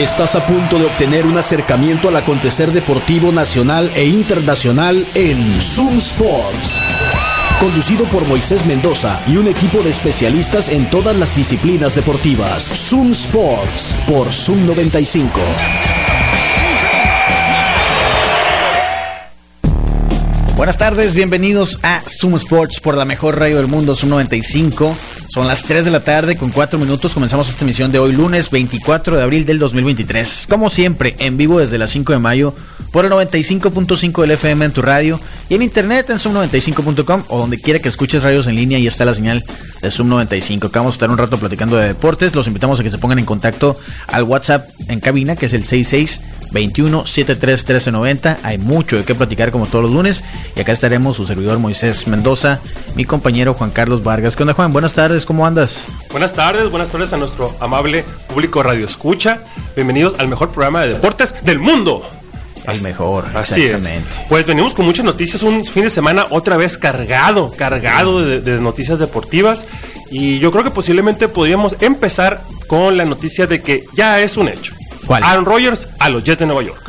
Estás 0.00 0.34
a 0.34 0.46
punto 0.46 0.78
de 0.78 0.86
obtener 0.86 1.26
un 1.26 1.36
acercamiento 1.36 2.08
al 2.08 2.16
acontecer 2.16 2.72
deportivo 2.72 3.32
nacional 3.32 3.92
e 3.94 4.06
internacional 4.06 5.06
en 5.14 5.60
Zoom 5.60 5.98
Sports. 5.98 6.80
Conducido 7.60 8.06
por 8.06 8.26
Moisés 8.26 8.64
Mendoza 8.64 9.22
y 9.26 9.36
un 9.36 9.46
equipo 9.46 9.82
de 9.82 9.90
especialistas 9.90 10.70
en 10.70 10.88
todas 10.88 11.14
las 11.16 11.36
disciplinas 11.36 11.94
deportivas. 11.94 12.62
Zoom 12.62 13.10
Sports 13.10 13.94
por 14.08 14.32
Zoom 14.32 14.66
95. 14.68 15.38
Buenas 20.56 20.78
tardes, 20.78 21.14
bienvenidos 21.14 21.78
a 21.82 22.02
Zoom 22.08 22.36
Sports 22.36 22.80
por 22.80 22.96
la 22.96 23.04
mejor 23.04 23.38
radio 23.38 23.58
del 23.58 23.66
mundo, 23.66 23.94
Zoom 23.94 24.12
95. 24.12 24.96
Son 25.32 25.46
las 25.46 25.62
3 25.62 25.84
de 25.84 25.92
la 25.92 26.00
tarde 26.00 26.36
con 26.36 26.50
4 26.50 26.76
minutos. 26.76 27.14
Comenzamos 27.14 27.48
esta 27.48 27.64
emisión 27.64 27.92
de 27.92 28.00
hoy, 28.00 28.12
lunes 28.12 28.50
24 28.50 29.16
de 29.16 29.22
abril 29.22 29.46
del 29.46 29.60
2023. 29.60 30.48
Como 30.50 30.68
siempre, 30.70 31.14
en 31.20 31.36
vivo 31.36 31.60
desde 31.60 31.78
las 31.78 31.92
5 31.92 32.12
de 32.12 32.18
mayo 32.18 32.52
por 32.90 33.04
el 33.04 33.12
95.5 33.12 34.22
del 34.22 34.32
FM 34.32 34.64
en 34.64 34.72
tu 34.72 34.82
radio 34.82 35.20
y 35.48 35.54
en 35.54 35.62
internet 35.62 36.10
en 36.10 36.16
zoom95.com 36.16 37.22
o 37.28 37.38
donde 37.38 37.60
quiera 37.60 37.78
que 37.78 37.88
escuches 37.88 38.24
radios 38.24 38.48
en 38.48 38.56
línea 38.56 38.80
y 38.80 38.88
está 38.88 39.04
la 39.04 39.14
señal 39.14 39.44
de 39.80 39.90
Zoom 39.92 40.08
95. 40.08 40.66
Acá 40.66 40.80
vamos 40.80 40.94
a 40.94 40.96
estar 40.96 41.10
un 41.10 41.18
rato 41.18 41.38
platicando 41.38 41.76
de 41.76 41.86
deportes. 41.86 42.34
Los 42.34 42.48
invitamos 42.48 42.80
a 42.80 42.82
que 42.82 42.90
se 42.90 42.98
pongan 42.98 43.20
en 43.20 43.24
contacto 43.24 43.78
al 44.08 44.24
WhatsApp 44.24 44.68
en 44.88 44.98
cabina, 44.98 45.36
que 45.36 45.46
es 45.46 45.54
el 45.54 45.62
66 45.62 46.20
21 46.50 47.06
73 47.06 47.60
1390. 47.60 48.38
Hay 48.42 48.58
mucho 48.58 48.96
de 48.96 49.04
qué 49.04 49.14
platicar 49.14 49.50
como 49.50 49.66
todos 49.66 49.84
los 49.84 49.92
lunes. 49.92 50.24
Y 50.56 50.60
acá 50.60 50.72
estaremos 50.72 51.16
su 51.16 51.26
servidor 51.26 51.58
Moisés 51.58 52.06
Mendoza, 52.06 52.60
mi 52.94 53.04
compañero 53.04 53.54
Juan 53.54 53.70
Carlos 53.70 54.02
Vargas. 54.02 54.36
¿Qué 54.36 54.42
onda, 54.42 54.54
Juan? 54.54 54.72
Buenas 54.72 54.94
tardes, 54.94 55.26
¿cómo 55.26 55.46
andas? 55.46 55.86
Buenas 56.10 56.32
tardes, 56.32 56.70
buenas 56.70 56.90
tardes 56.90 57.12
a 57.12 57.16
nuestro 57.16 57.56
amable 57.60 58.04
público 58.28 58.62
Radio 58.62 58.86
Escucha. 58.86 59.40
Bienvenidos 59.74 60.14
al 60.18 60.28
mejor 60.28 60.50
programa 60.50 60.82
de 60.82 60.94
deportes 60.94 61.34
del 61.42 61.58
mundo. 61.58 62.02
El 62.66 62.82
mejor, 62.82 63.24
Así 63.34 63.62
exactamente. 63.64 64.08
Es. 64.10 64.28
Pues 64.28 64.46
venimos 64.46 64.74
con 64.74 64.84
muchas 64.84 65.04
noticias, 65.04 65.42
un 65.42 65.64
fin 65.64 65.84
de 65.84 65.90
semana 65.90 66.26
otra 66.30 66.56
vez 66.56 66.76
cargado, 66.76 67.52
cargado 67.52 68.22
de, 68.22 68.40
de, 68.40 68.60
noticias 68.60 68.98
deportivas. 68.98 69.64
Y 70.10 70.38
yo 70.40 70.52
creo 70.52 70.62
que 70.62 70.70
posiblemente 70.70 71.28
podríamos 71.28 71.76
empezar 71.80 72.42
con 72.66 72.96
la 72.96 73.04
noticia 73.04 73.46
de 73.46 73.62
que 73.62 73.84
ya 73.94 74.20
es 74.20 74.36
un 74.36 74.48
hecho. 74.48 74.74
¿Cuál? 75.10 75.24
Aaron 75.24 75.44
Rodgers 75.44 75.88
a 75.98 76.08
los 76.08 76.22
Jets 76.22 76.38
de 76.38 76.46
Nueva 76.46 76.62
York. 76.62 76.88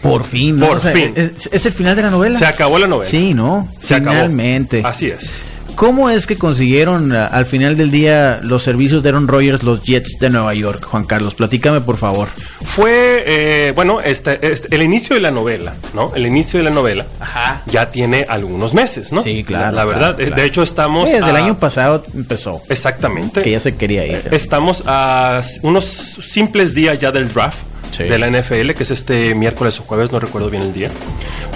Por 0.00 0.22
fin, 0.22 0.60
¿no? 0.60 0.68
Por 0.68 0.76
O 0.76 0.80
sea, 0.80 0.92
fin. 0.92 1.12
¿es, 1.16 1.48
es 1.50 1.66
el 1.66 1.72
final 1.72 1.96
de 1.96 2.02
la 2.02 2.10
novela? 2.10 2.38
Se 2.38 2.46
acabó 2.46 2.78
la 2.78 2.86
novela. 2.86 3.10
Sí, 3.10 3.34
¿no? 3.34 3.66
Se 3.80 3.96
Finalmente. 3.96 4.78
acabó. 4.78 4.92
Así 4.92 5.08
es. 5.10 5.42
¿Cómo 5.76 6.10
es 6.10 6.26
que 6.26 6.36
consiguieron 6.38 7.12
a- 7.12 7.26
al 7.26 7.46
final 7.46 7.76
del 7.76 7.90
día 7.90 8.40
los 8.42 8.62
servicios 8.62 9.02
de 9.02 9.08
Aaron 9.08 9.26
Rodgers, 9.26 9.62
los 9.62 9.82
Jets 9.82 10.18
de 10.20 10.30
Nueva 10.30 10.54
York? 10.54 10.84
Juan 10.84 11.04
Carlos, 11.04 11.34
platícame 11.34 11.80
por 11.80 11.96
favor. 11.96 12.28
Fue, 12.62 13.24
eh, 13.26 13.72
bueno, 13.74 14.00
este, 14.00 14.38
este- 14.52 14.74
el 14.74 14.82
inicio 14.82 15.14
de 15.14 15.20
la 15.22 15.30
novela, 15.30 15.74
¿no? 15.94 16.12
El 16.14 16.26
inicio 16.26 16.58
de 16.58 16.64
la 16.64 16.70
novela 16.70 17.06
Ajá. 17.20 17.62
ya 17.66 17.90
tiene 17.90 18.26
algunos 18.28 18.74
meses, 18.74 19.12
¿no? 19.12 19.22
Sí, 19.22 19.42
claro, 19.44 19.66
La, 19.66 19.72
la 19.72 19.84
verdad, 19.84 20.00
claro, 20.16 20.22
eh, 20.22 20.26
claro. 20.26 20.42
de 20.42 20.48
hecho 20.48 20.62
estamos... 20.62 21.08
Sí, 21.08 21.16
desde 21.16 21.30
el 21.30 21.36
año 21.36 21.58
pasado 21.58 22.04
empezó. 22.14 22.62
Exactamente. 22.68 23.42
Que 23.42 23.50
ya 23.50 23.60
se 23.60 23.74
quería 23.74 24.06
ir. 24.06 24.28
Estamos 24.30 24.82
a 24.86 25.40
unos 25.62 25.84
simples 25.86 26.74
días 26.74 26.98
ya 26.98 27.10
del 27.10 27.32
draft 27.32 27.58
Sí. 27.90 28.04
de 28.04 28.18
la 28.18 28.26
NFL, 28.30 28.72
que 28.74 28.84
es 28.84 28.90
este 28.90 29.34
miércoles 29.34 29.78
o 29.78 29.82
jueves, 29.82 30.10
no 30.12 30.18
recuerdo 30.18 30.48
bien 30.48 30.62
el 30.62 30.72
día. 30.72 30.90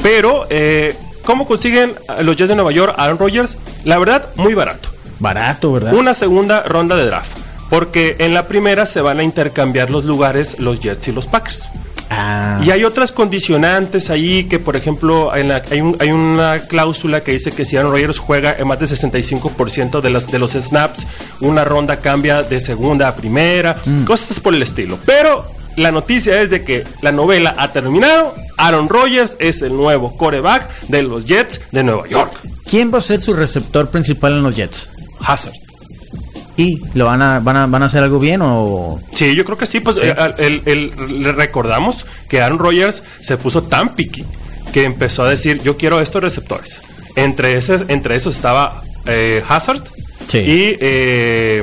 Pero, 0.03 0.47
eh, 0.51 0.95
¿cómo 1.27 1.47
consiguen 1.47 1.95
los 2.23 2.37
Jets 2.37 2.49
de 2.49 2.55
Nueva 2.55 2.73
York 2.73 2.95
a 2.97 3.05
Aaron 3.05 3.19
Rodgers? 3.19 3.59
La 3.85 3.99
verdad, 3.99 4.27
muy 4.37 4.55
barato. 4.55 4.89
Barato, 5.19 5.73
¿verdad? 5.73 5.93
Una 5.93 6.15
segunda 6.15 6.63
ronda 6.63 6.97
de 6.97 7.05
draft. 7.05 7.37
Porque 7.69 8.17
en 8.21 8.33
la 8.33 8.47
primera 8.49 8.87
se 8.87 9.01
van 9.03 9.19
a 9.19 9.23
intercambiar 9.25 9.91
los 9.91 10.05
lugares 10.05 10.57
los 10.61 10.81
Jets 10.81 11.09
y 11.09 11.13
los 11.13 11.27
Packers. 11.27 11.71
Ah, 12.09 12.61
Y 12.65 12.71
hay 12.71 12.85
otras 12.85 13.11
condicionantes 13.11 14.11
ahí 14.11 14.45
que, 14.45 14.61
por 14.61 14.77
ejemplo, 14.77 15.35
en 15.35 15.49
la- 15.49 15.63
hay, 15.69 15.81
un- 15.81 15.97
hay 15.99 16.13
una 16.13 16.61
cláusula 16.69 17.21
que 17.23 17.33
dice 17.33 17.51
que 17.51 17.65
si 17.65 17.77
Aaron 17.77 17.91
Rodgers 17.91 18.21
juega 18.21 18.55
en 18.57 18.69
más 18.69 18.79
de 18.79 18.87
65% 18.87 20.01
de 20.01 20.11
los, 20.11 20.29
de 20.31 20.39
los 20.39 20.53
snaps, 20.53 21.05
una 21.41 21.65
ronda 21.65 21.97
cambia 21.99 22.45
de 22.45 22.61
segunda 22.61 23.09
a 23.09 23.17
primera, 23.17 23.77
cosas 24.07 24.39
por 24.39 24.55
el 24.55 24.63
estilo. 24.63 24.99
Pero 25.05 25.45
la 25.77 25.93
noticia 25.93 26.41
es 26.43 26.51
de 26.51 26.65
que 26.65 26.85
la 27.03 27.13
novela 27.13 27.55
ha 27.59 27.73
terminado. 27.73 28.35
Aaron 28.59 28.89
Rodgers 28.89 29.37
es 29.39 29.63
el 29.63 29.77
nuevo 29.77 30.17
coreback 30.17 30.69
de 30.89 31.03
los 31.03 31.25
Jets 31.27 31.61
de 31.73 31.83
Nueva 31.85 32.09
York. 32.09 32.33
¿Quién 32.69 32.93
va 32.93 32.99
a 32.99 33.03
ser 33.03 33.21
su 33.21 33.35
receptor 33.35 33.91
principal 33.91 34.33
en 34.33 34.43
los 34.43 34.55
Jets? 34.57 34.89
Hazard. 35.21 35.53
¿Y 36.57 36.81
lo 36.95 37.05
van 37.05 37.21
a, 37.21 37.39
van 37.41 37.57
a, 37.57 37.67
van 37.67 37.83
a 37.83 37.87
hacer 37.87 38.03
algo 38.03 38.19
bien 38.19 38.41
o...? 38.43 38.99
Sí, 39.15 39.35
yo 39.35 39.45
creo 39.45 39.59
que 39.59 39.67
sí. 39.67 39.81
Pues 39.81 39.99
eh, 40.03 40.15
el- 40.39 40.63
el- 40.65 41.23
le 41.23 41.33
recordamos 41.33 42.07
que 42.29 42.41
Aaron 42.41 42.59
Rodgers 42.59 43.03
se 43.21 43.37
puso 43.37 43.65
tan 43.65 43.95
picky 43.95 44.25
que 44.73 44.85
empezó 44.85 45.23
a 45.25 45.29
decir: 45.29 45.61
Yo 45.63 45.77
quiero 45.77 46.01
estos 46.01 46.23
receptores. 46.23 46.81
Entre, 47.15 47.57
ese, 47.59 47.85
entre 47.89 48.17
esos 48.17 48.35
estaba 48.37 48.83
eh, 49.05 49.43
Hazard 49.47 49.83
Sí. 50.27 50.39
y 50.39 50.77
eh, 50.81 51.63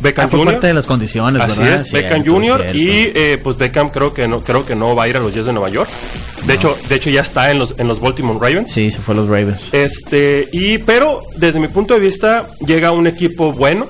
Beckham 0.00 0.26
Ah, 0.26 0.28
fue 0.28 0.38
Jr. 0.40 0.52
parte 0.54 0.66
de 0.66 0.74
las 0.74 0.86
condiciones, 0.86 1.40
Así 1.42 1.60
¿verdad? 1.60 1.80
es, 1.80 1.92
Beckham 1.92 2.24
Jr. 2.26 2.44
cierto. 2.60 2.76
y 2.78 3.12
eh, 3.14 3.38
pues 3.42 3.56
Beckham 3.56 3.88
creo 3.90 4.12
que 4.12 4.26
no 4.28 4.40
creo 4.40 4.66
que 4.66 4.74
no 4.74 4.94
va 4.94 5.04
a 5.04 5.08
ir 5.08 5.16
a 5.16 5.20
los 5.20 5.32
Jets 5.32 5.46
de 5.46 5.52
Nueva 5.52 5.68
York. 5.70 5.88
De 6.46 6.54
hecho, 6.54 6.76
de 6.88 6.94
hecho 6.96 7.08
ya 7.08 7.20
está 7.22 7.50
en 7.52 7.58
los 7.58 7.74
en 7.78 7.86
los 7.88 8.00
Baltimore 8.00 8.38
Ravens. 8.40 8.72
Sí, 8.72 8.90
se 8.90 8.98
fue 9.00 9.14
a 9.14 9.18
los 9.18 9.28
Ravens. 9.28 9.68
Este 9.72 10.48
y 10.52 10.78
pero 10.78 11.22
desde 11.36 11.60
mi 11.60 11.68
punto 11.68 11.94
de 11.94 12.00
vista 12.00 12.48
llega 12.66 12.90
un 12.92 13.06
equipo 13.06 13.52
bueno. 13.52 13.86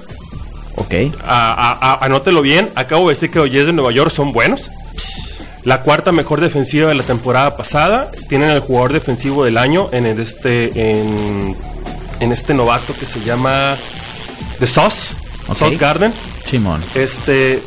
Ok. 0.76 0.94
A- 1.24 1.52
a- 1.52 1.92
a- 1.94 2.04
anótelo 2.04 2.42
bien, 2.42 2.70
acabo 2.74 3.08
de 3.08 3.14
decir 3.14 3.30
que 3.30 3.38
los 3.38 3.50
Jets 3.50 3.66
de 3.66 3.72
Nueva 3.72 3.92
York 3.92 4.10
son 4.10 4.32
buenos. 4.32 4.70
La 5.64 5.80
cuarta 5.82 6.12
mejor 6.12 6.40
defensiva 6.40 6.88
de 6.88 6.94
la 6.94 7.04
temporada 7.04 7.56
pasada. 7.56 8.10
Tienen 8.28 8.50
el 8.50 8.60
jugador 8.60 8.92
defensivo 8.92 9.44
del 9.44 9.56
año 9.58 9.88
en 9.92 10.06
el 10.06 10.18
este 10.20 10.66
en, 11.00 11.56
en 12.20 12.32
este 12.32 12.52
novato 12.52 12.92
que 12.98 13.06
se 13.06 13.20
llama 13.20 13.76
The 14.62 14.68
Sauce, 14.68 15.16
Garden. 15.76 16.12
Simón. 16.46 16.80
Este 16.94 17.60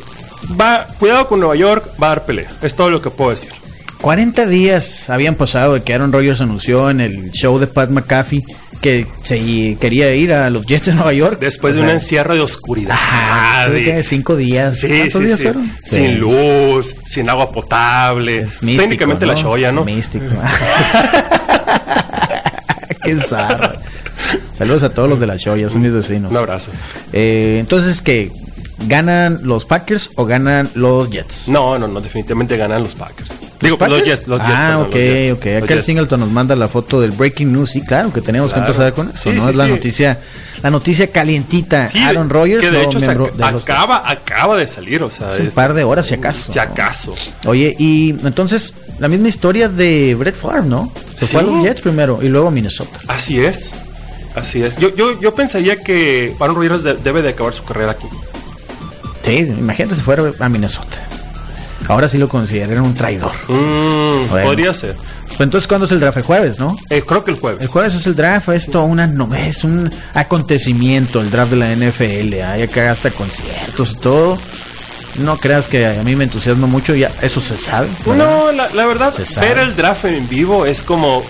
va 0.57 0.87
cuidado 0.97 1.27
con 1.27 1.41
Nueva 1.41 1.57
York, 1.57 1.89
va 2.01 2.07
a 2.07 2.09
dar 2.11 2.25
pelea. 2.25 2.49
Es 2.61 2.73
todo 2.73 2.89
lo 2.89 3.01
que 3.01 3.09
puedo 3.09 3.31
decir. 3.31 3.51
40 3.99 4.45
días 4.45 5.09
habían 5.09 5.35
pasado 5.35 5.73
de 5.73 5.83
que 5.83 5.93
Aaron 5.93 6.13
Rodgers 6.13 6.39
anunció 6.39 6.89
en 6.89 7.01
el 7.01 7.31
show 7.31 7.59
de 7.59 7.67
Pat 7.67 7.89
McAfee 7.89 8.43
que 8.79 9.07
se 9.23 9.75
quería 9.77 10.15
ir 10.15 10.31
a 10.31 10.49
los 10.49 10.65
Jets 10.65 10.85
de 10.85 10.93
Nueva 10.93 11.11
York. 11.11 11.37
Después 11.39 11.73
O 11.73 11.79
de 11.79 11.83
un 11.83 11.89
encierro 11.89 12.33
de 12.33 12.39
oscuridad. 12.39 12.93
Ajá, 12.93 13.67
de- 13.69 14.01
cinco 14.03 14.37
días. 14.37 14.79
Sí, 14.79 14.87
¿Cuántos 14.87 15.21
sí, 15.21 15.25
días 15.27 15.37
sí. 15.39 15.43
fueron? 15.43 15.77
Sin 15.85 16.17
luz, 16.17 16.95
sin 17.05 17.29
agua 17.29 17.51
potable. 17.51 18.43
Místico, 18.61 18.81
Técnicamente 18.83 19.25
la 19.25 19.33
¿no? 19.33 19.41
cholla, 19.41 19.71
¿no? 19.73 19.83
Místico. 19.83 20.25
Qué 23.03 23.15
zarra. 23.17 23.79
Saludos 24.57 24.83
a 24.83 24.89
todos 24.89 25.09
los 25.09 25.19
de 25.19 25.27
la 25.27 25.37
show, 25.37 25.55
ya 25.55 25.69
son 25.69 25.81
mis 25.81 25.91
vecinos. 25.91 26.31
Un 26.31 26.37
abrazo. 26.37 26.71
Eh, 27.13 27.57
entonces, 27.59 28.01
¿qué? 28.01 28.31
¿Ganan 28.87 29.39
los 29.43 29.63
Packers 29.65 30.11
o 30.15 30.25
ganan 30.25 30.69
los 30.75 31.09
Jets? 31.09 31.47
No, 31.47 31.79
no, 31.79 31.87
no, 31.87 32.01
definitivamente 32.01 32.57
ganan 32.57 32.83
los 32.83 32.93
Packers. 32.93 33.31
Digo, 33.61 33.77
¿Packers? 33.77 33.99
los 33.99 34.07
Jets, 34.07 34.27
los 34.27 34.39
Jets. 34.41 34.51
Ah, 34.53 34.67
perdón, 34.67 34.87
ok, 34.87 34.93
Jets, 34.93 35.33
ok. 35.33 35.63
Acá 35.63 35.73
el. 35.75 35.83
Singleton 35.83 36.19
nos 36.19 36.29
manda 36.31 36.55
la 36.57 36.67
foto 36.67 36.99
del 36.99 37.11
breaking 37.11 37.53
news. 37.53 37.71
Sí, 37.71 37.81
claro, 37.81 38.11
que 38.11 38.19
tenemos 38.21 38.51
Claro. 38.51 38.65
que 38.65 38.71
empezar 38.71 38.93
con 38.93 39.09
eso, 39.09 39.17
Sí, 39.17 39.29
¿no? 39.29 39.43
sí, 39.43 39.49
es 39.49 39.55
la 39.55 39.65
sí. 39.65 39.71
noticia, 39.71 40.19
la 40.61 40.71
noticia 40.71 41.07
calientita. 41.09 41.87
Sí, 41.87 41.99
Aaron 41.99 42.29
Rodgers, 42.29 42.61
que 42.63 42.69
de 42.71 42.83
hecho 42.83 42.99
se 42.99 43.05
miembro 43.07 43.27
ac- 43.33 43.35
de 43.45 43.51
los 43.53 43.63
acaba, 43.63 44.09
acaba 44.09 44.57
de 44.57 44.67
salir, 44.67 45.01
o 45.03 45.09
sea, 45.09 45.27
un 45.39 45.47
par 45.51 45.73
de 45.73 45.83
horas, 45.85 46.05
si 46.07 46.13
acaso. 46.15 46.51
Si 46.51 46.59
acaso. 46.59 47.15
Oye, 47.45 47.75
y 47.79 48.09
entonces, 48.25 48.73
la 48.99 49.07
misma 49.07 49.29
historia 49.29 49.69
de 49.69 50.15
Brett 50.15 50.35
Favre, 50.35 50.63
¿no? 50.67 50.91
Se 51.17 51.27
fue 51.27 51.39
a 51.39 51.43
los 51.43 51.63
Jets 51.63 51.79
primero 51.79 52.19
y 52.21 52.27
luego 52.27 52.49
a 52.49 52.51
Minnesota. 52.51 52.99
Así 53.07 53.39
es. 53.39 53.71
Así 54.35 54.61
es. 54.63 54.77
Yo, 54.77 54.93
yo, 54.95 55.19
yo 55.19 55.33
pensaría 55.33 55.77
que 55.81 56.35
Aaron 56.39 56.55
Rodgers 56.55 56.83
de- 56.83 56.95
debe 56.95 57.21
de 57.21 57.29
acabar 57.29 57.53
su 57.53 57.63
carrera 57.63 57.91
aquí. 57.91 58.07
Sí, 59.21 59.37
imagínate 59.37 59.95
si 59.95 60.01
fuera 60.01 60.31
a 60.39 60.49
Minnesota. 60.49 60.97
Ahora 61.87 62.09
sí 62.09 62.17
lo 62.17 62.27
consideran 62.27 62.81
un 62.83 62.93
traidor. 62.95 63.31
Mm, 63.47 64.29
Bueno. 64.29 64.47
Podría 64.47 64.73
ser. 64.73 64.95
Pues 65.27 65.41
entonces, 65.41 65.67
¿cuándo 65.67 65.85
es 65.85 65.91
el 65.91 65.99
draft? 65.99 66.17
El 66.17 66.23
jueves, 66.23 66.59
¿no? 66.59 66.75
Eh, 66.89 67.03
creo 67.05 67.23
que 67.23 67.31
el 67.31 67.39
jueves. 67.39 67.61
El 67.61 67.67
jueves 67.67 67.93
es 67.95 68.07
el 68.07 68.15
draft, 68.15 68.49
es 68.49 68.67
todo 68.69 68.85
una 68.85 69.05
no, 69.05 69.33
es 69.35 69.63
un 69.63 69.91
acontecimiento 70.13 71.19
el 71.21 71.29
draft 71.29 71.51
de 71.51 71.57
la 71.57 71.71
NFL, 71.75 72.41
hay 72.41 72.61
acá 72.63 72.91
hasta 72.91 73.11
conciertos 73.11 73.91
y 73.91 73.95
todo. 73.95 74.37
No 75.19 75.37
creas 75.37 75.67
que 75.67 75.85
a 75.85 76.03
mí 76.03 76.15
me 76.15 76.25
entusiasma 76.25 76.67
mucho, 76.67 76.93
ya 76.95 77.09
eso 77.21 77.39
se 77.41 77.57
sabe. 77.57 77.87
¿verdad? 78.05 78.25
No, 78.27 78.51
la, 78.51 78.69
la 78.73 78.85
verdad, 78.85 79.13
ver 79.39 79.57
el 79.59 79.75
draft 79.75 80.05
en 80.05 80.27
vivo 80.27 80.65
es 80.65 80.83
como. 80.83 81.23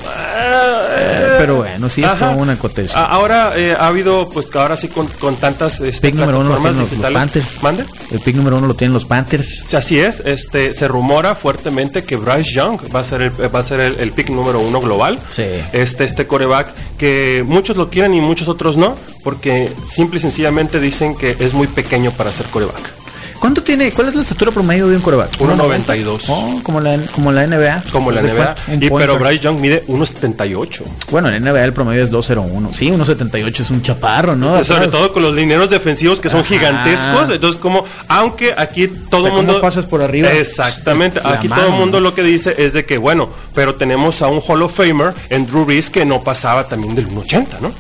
Eh, 0.98 1.36
pero 1.38 1.58
bueno, 1.58 1.90
sí 1.90 2.02
es 2.02 2.08
Ajá. 2.08 2.32
todo 2.32 2.42
un 2.42 2.50
acontecimiento. 2.50 2.98
A- 2.98 3.16
Ahora 3.16 3.54
eh, 3.56 3.76
ha 3.78 3.88
habido, 3.88 4.30
pues 4.30 4.48
que 4.48 4.58
ahora 4.58 4.76
sí 4.78 4.88
con, 4.88 5.08
con 5.08 5.36
tantas 5.36 5.80
este, 5.82 6.10
Pick 6.10 6.16
número 6.20 6.40
uno 6.40 6.50
lo 6.50 6.58
tienen 6.58 6.80
los. 7.02 7.12
Panthers. 7.14 7.62
¿Mande? 7.62 7.86
El 8.12 8.20
pick 8.20 8.36
número 8.36 8.58
uno 8.58 8.68
lo 8.68 8.76
tienen 8.76 8.94
los 8.94 9.06
Panthers. 9.06 9.66
Sí, 9.68 9.76
así 9.76 10.00
es, 10.00 10.22
este, 10.26 10.74
se 10.74 10.88
rumora 10.88 11.36
fuertemente 11.36 12.04
que 12.04 12.16
Bryce 12.16 12.52
Young 12.54 12.80
va 12.96 13.02
a 13.02 13.04
ser 13.04 13.22
el, 13.22 13.56
va 13.56 13.60
a 13.60 13.64
ser 13.64 13.80
el, 13.80 14.00
el 14.00 14.12
pick 14.12 14.30
número 14.30 14.60
uno 14.60 14.80
global. 14.82 15.20
Sí. 15.28 15.46
Este, 15.74 16.04
este 16.06 16.28
coreback 16.28 16.74
que 16.98 17.44
muchos 17.48 17.78
lo 17.78 17.90
quieren 17.90 18.14
y 18.14 18.22
muchos 18.22 18.48
otros 18.48 18.78
no, 18.78 18.96
porque 19.24 19.72
simple 19.88 20.18
y 20.18 20.22
sencillamente 20.22 20.80
dicen 20.80 21.16
que 21.16 21.36
es 21.40 21.54
muy 21.54 21.68
pequeño 21.68 22.12
para 22.12 22.32
ser 22.32 22.46
coreback. 22.48 23.05
¿Cuánto 23.40 23.62
tiene? 23.64 23.92
¿Cuál 23.92 24.10
es 24.10 24.16
la 24.16 24.22
estatura 24.22 24.52
promedio 24.52 24.88
de 24.88 24.96
un 24.96 25.02
coreback? 25.02 25.38
1.92. 25.38 26.24
Oh, 26.30 26.60
como 26.64 26.80
la, 26.80 26.98
como 27.14 27.32
la 27.32 27.46
NBA. 27.46 27.84
Como 27.92 28.12
la 28.12 28.22
¿De 28.22 28.34
NBA. 28.34 28.56
Y, 28.82 28.90
pero. 28.90 29.20
Bryce 29.20 29.40
Young 29.40 29.60
mide 29.60 29.86
1.78. 29.88 30.82
Bueno, 31.12 31.30
en 31.30 31.44
NBA 31.44 31.64
el 31.64 31.74
promedio 31.74 32.04
es 32.04 32.12
2.01. 32.12 32.74
Sí, 32.74 32.90
1.78 32.90 33.60
es 33.60 33.70
un 33.70 33.82
chaparro, 33.82 34.36
¿no? 34.36 34.64
Sobre 34.64 34.88
todo 34.88 35.12
con 35.14 35.22
los 35.24 35.36
lineros 35.36 35.70
defensivos 35.70 36.20
que 36.20 36.30
son 36.30 36.40
Ajá. 36.42 36.50
gigantescos. 36.50 37.30
Entonces, 37.30 37.60
como, 37.62 37.86
aunque 38.08 38.54
aquí 38.58 38.88
todo 38.88 39.22
O 39.22 39.24
sea, 39.26 39.34
mundo. 39.34 39.54
¿cómo 39.54 39.62
pasas 39.62 39.86
por 39.86 40.02
arriba? 40.02 40.32
Exactamente. 40.32 41.22
La 41.22 41.34
Aquí 41.34 41.48
mano, 41.48 41.62
todo 41.64 41.74
el 41.74 41.80
mundo 41.80 42.00
lo 42.00 42.14
que 42.14 42.24
dice 42.24 42.56
es 42.58 42.74
de 42.74 42.86
que, 42.86 42.98
bueno, 42.98 43.30
pero 43.54 43.76
tenemos 43.76 44.22
a 44.22 44.28
un 44.28 44.42
Hall 44.46 44.62
of 44.64 44.76
Famer 44.76 45.14
en 45.30 45.46
Drew 45.46 45.66
Brees 45.66 45.90
que 45.90 46.06
no 46.06 46.24
pasaba 46.24 46.68
también 46.68 46.96
del 46.96 47.08
1.80, 47.10 47.60
¿no? 47.62 47.72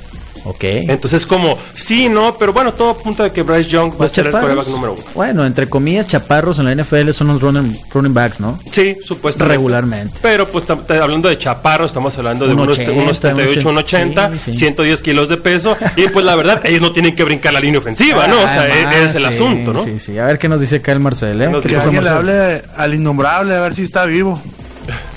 Ok. 0.45 0.63
Entonces, 0.63 1.25
como, 1.25 1.57
sí, 1.75 2.07
no, 2.07 2.37
pero 2.37 2.53
bueno, 2.53 2.71
todo 2.73 2.91
apunta 2.91 3.23
de 3.23 3.31
que 3.31 3.41
Bryce 3.41 3.69
Young 3.69 3.93
va 3.99 4.05
a 4.05 4.09
ser 4.09 4.27
el 4.27 4.31
chaparros, 4.31 4.55
quarterback 4.55 4.67
número 4.75 4.93
uno. 4.93 5.03
Bueno, 5.15 5.45
entre 5.45 5.67
comillas, 5.67 6.07
chaparros 6.07 6.59
en 6.59 6.65
la 6.65 6.75
NFL 6.83 7.09
son 7.11 7.27
los 7.27 7.41
running, 7.41 7.77
running 7.93 8.13
backs, 8.13 8.39
¿no? 8.39 8.59
Sí, 8.71 8.95
supuestamente. 9.03 9.55
Regularmente. 9.57 10.19
Pero 10.21 10.47
pues 10.47 10.65
hablando 10.69 11.29
de 11.29 11.37
chaparro, 11.37 11.85
estamos 11.85 12.17
hablando 12.17 12.45
de 12.47 12.53
Un 12.53 12.59
unos, 12.61 12.77
80, 12.79 12.91
unos 12.93 13.17
78, 13.17 13.69
un 13.69 13.77
80, 13.77 14.31
sí, 14.33 14.39
sí. 14.39 14.53
110 14.53 15.01
kilos 15.01 15.29
de 15.29 15.37
peso. 15.37 15.75
y 15.95 16.07
pues 16.09 16.23
la 16.23 16.35
verdad, 16.35 16.61
ellos 16.63 16.81
no 16.81 16.91
tienen 16.91 17.15
que 17.15 17.23
brincar 17.23 17.51
la 17.53 17.59
línea 17.59 17.79
ofensiva, 17.79 18.27
¿no? 18.27 18.37
O 18.41 18.47
sea, 18.47 18.61
Además, 18.61 18.95
e- 18.95 19.03
es 19.05 19.15
el 19.15 19.21
sí, 19.23 19.27
asunto, 19.27 19.73
¿no? 19.73 19.83
Sí, 19.83 19.99
sí. 19.99 20.17
A 20.19 20.25
ver 20.25 20.37
qué 20.37 20.47
nos 20.47 20.61
dice 20.61 20.75
acá 20.77 20.91
el 20.91 20.99
Marcel, 20.99 21.41
¿eh? 21.41 21.49
Nos 21.49 21.63
¿Qué 21.63 21.69
dice 21.69 21.79
pasó, 21.79 21.91
Que 21.91 21.97
alguien 21.97 22.25
le 22.25 22.33
hable 22.33 22.63
al 22.77 22.93
innombrable 22.93 23.55
a 23.55 23.61
ver 23.61 23.75
si 23.75 23.83
está 23.83 24.05
vivo. 24.05 24.39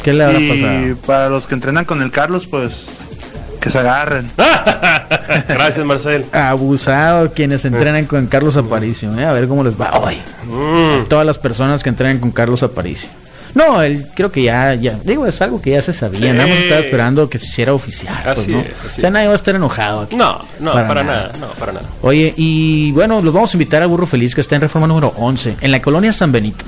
¿Qué 0.03 0.15
le 0.15 0.25
habrá 0.25 0.41
Y 0.41 0.49
pasado? 0.49 0.97
para 1.07 1.29
los 1.29 1.47
que 1.47 1.55
entrenan 1.55 1.85
con 1.85 2.01
el 2.01 2.11
Carlos, 2.11 2.47
pues 2.47 2.73
que 3.69 3.73
se 3.73 3.79
agarren. 3.79 4.31
Gracias, 5.49 5.85
Marcel. 5.85 6.27
Abusado 6.33 7.33
quienes 7.33 7.65
entrenan 7.65 8.07
con 8.07 8.27
Carlos 8.27 8.57
Aparicio, 8.57 9.17
¿eh? 9.19 9.25
A 9.25 9.33
ver 9.33 9.49
cómo 9.49 9.63
les 9.65 9.81
va 9.81 9.99
hoy. 9.99 10.19
Mm, 10.47 11.05
Todas 11.09 11.27
las 11.27 11.39
personas 11.39 11.83
que 11.83 11.89
entrenan 11.89 12.19
con 12.19 12.31
Carlos 12.31 12.63
Aparicio. 12.63 13.09
No, 13.55 13.81
él 13.83 14.07
creo 14.15 14.31
que 14.31 14.43
ya, 14.43 14.75
ya, 14.75 14.99
digo, 15.03 15.27
es 15.27 15.41
algo 15.41 15.61
que 15.61 15.71
ya 15.71 15.81
se 15.83 15.93
sabía. 15.93 16.19
Sí. 16.33 16.37
Nada 16.37 16.47
más 16.47 16.59
estaba 16.59 16.81
esperando 16.81 17.29
que 17.31 17.39
se 17.39 17.47
hiciera 17.47 17.73
oficial. 17.73 18.15
pues, 18.23 18.39
Así 18.41 18.53
¿no? 18.53 18.61
es, 18.61 18.67
así 18.87 18.99
o 18.99 19.01
sea, 19.01 19.11
nadie 19.11 19.27
va 19.27 19.33
a 19.33 19.37
estar 19.37 19.55
enojado 19.55 20.03
aquí. 20.03 20.17
No, 20.17 20.39
no, 20.61 20.73
Para 20.73 20.87
para, 20.89 21.03
nada. 21.05 21.23
nada. 21.29 21.39
no, 21.41 21.47
para 21.55 21.73
nada. 21.73 21.87
Oye, 22.03 22.35
y 22.37 22.93
bueno, 22.93 23.21
los 23.23 23.33
vamos 23.33 23.53
a 23.53 23.57
invitar 23.57 23.83
al 23.83 23.89
Burro 23.89 24.07
Feliz 24.07 24.35
que 24.35 24.43
está 24.43 24.55
en 24.55 24.61
reforma 24.61 24.87
número 24.87 25.13
11, 25.17 25.57
en 25.63 25.71
la 25.73 25.81
colonia 25.81 26.13
San 26.13 26.31
Benito. 26.31 26.65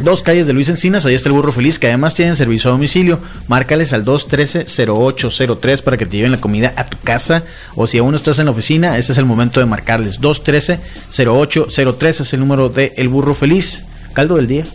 Dos 0.00 0.22
calles 0.22 0.46
de 0.46 0.52
Luis 0.52 0.68
Encinas, 0.68 1.06
ahí 1.06 1.14
está 1.14 1.30
el 1.30 1.34
Burro 1.34 1.52
Feliz, 1.52 1.78
que 1.78 1.86
además 1.86 2.14
tienen 2.14 2.36
servicio 2.36 2.68
a 2.70 2.72
domicilio. 2.72 3.18
Márcales 3.48 3.94
al 3.94 4.04
213-0803 4.04 5.82
para 5.82 5.96
que 5.96 6.04
te 6.04 6.18
lleven 6.18 6.32
la 6.32 6.40
comida 6.40 6.74
a 6.76 6.84
tu 6.84 6.98
casa. 6.98 7.44
O 7.74 7.86
si 7.86 7.96
aún 7.98 8.10
no 8.10 8.16
estás 8.16 8.38
en 8.38 8.44
la 8.46 8.50
oficina, 8.50 8.98
este 8.98 9.12
es 9.12 9.18
el 9.18 9.24
momento 9.24 9.60
de 9.60 9.66
marcarles. 9.66 10.20
213-0803 10.20 12.20
es 12.20 12.32
el 12.34 12.40
número 12.40 12.68
de 12.68 12.92
El 12.96 13.08
Burro 13.08 13.34
Feliz. 13.34 13.84
Caldo 14.12 14.36
del 14.36 14.46
día. 14.46 14.66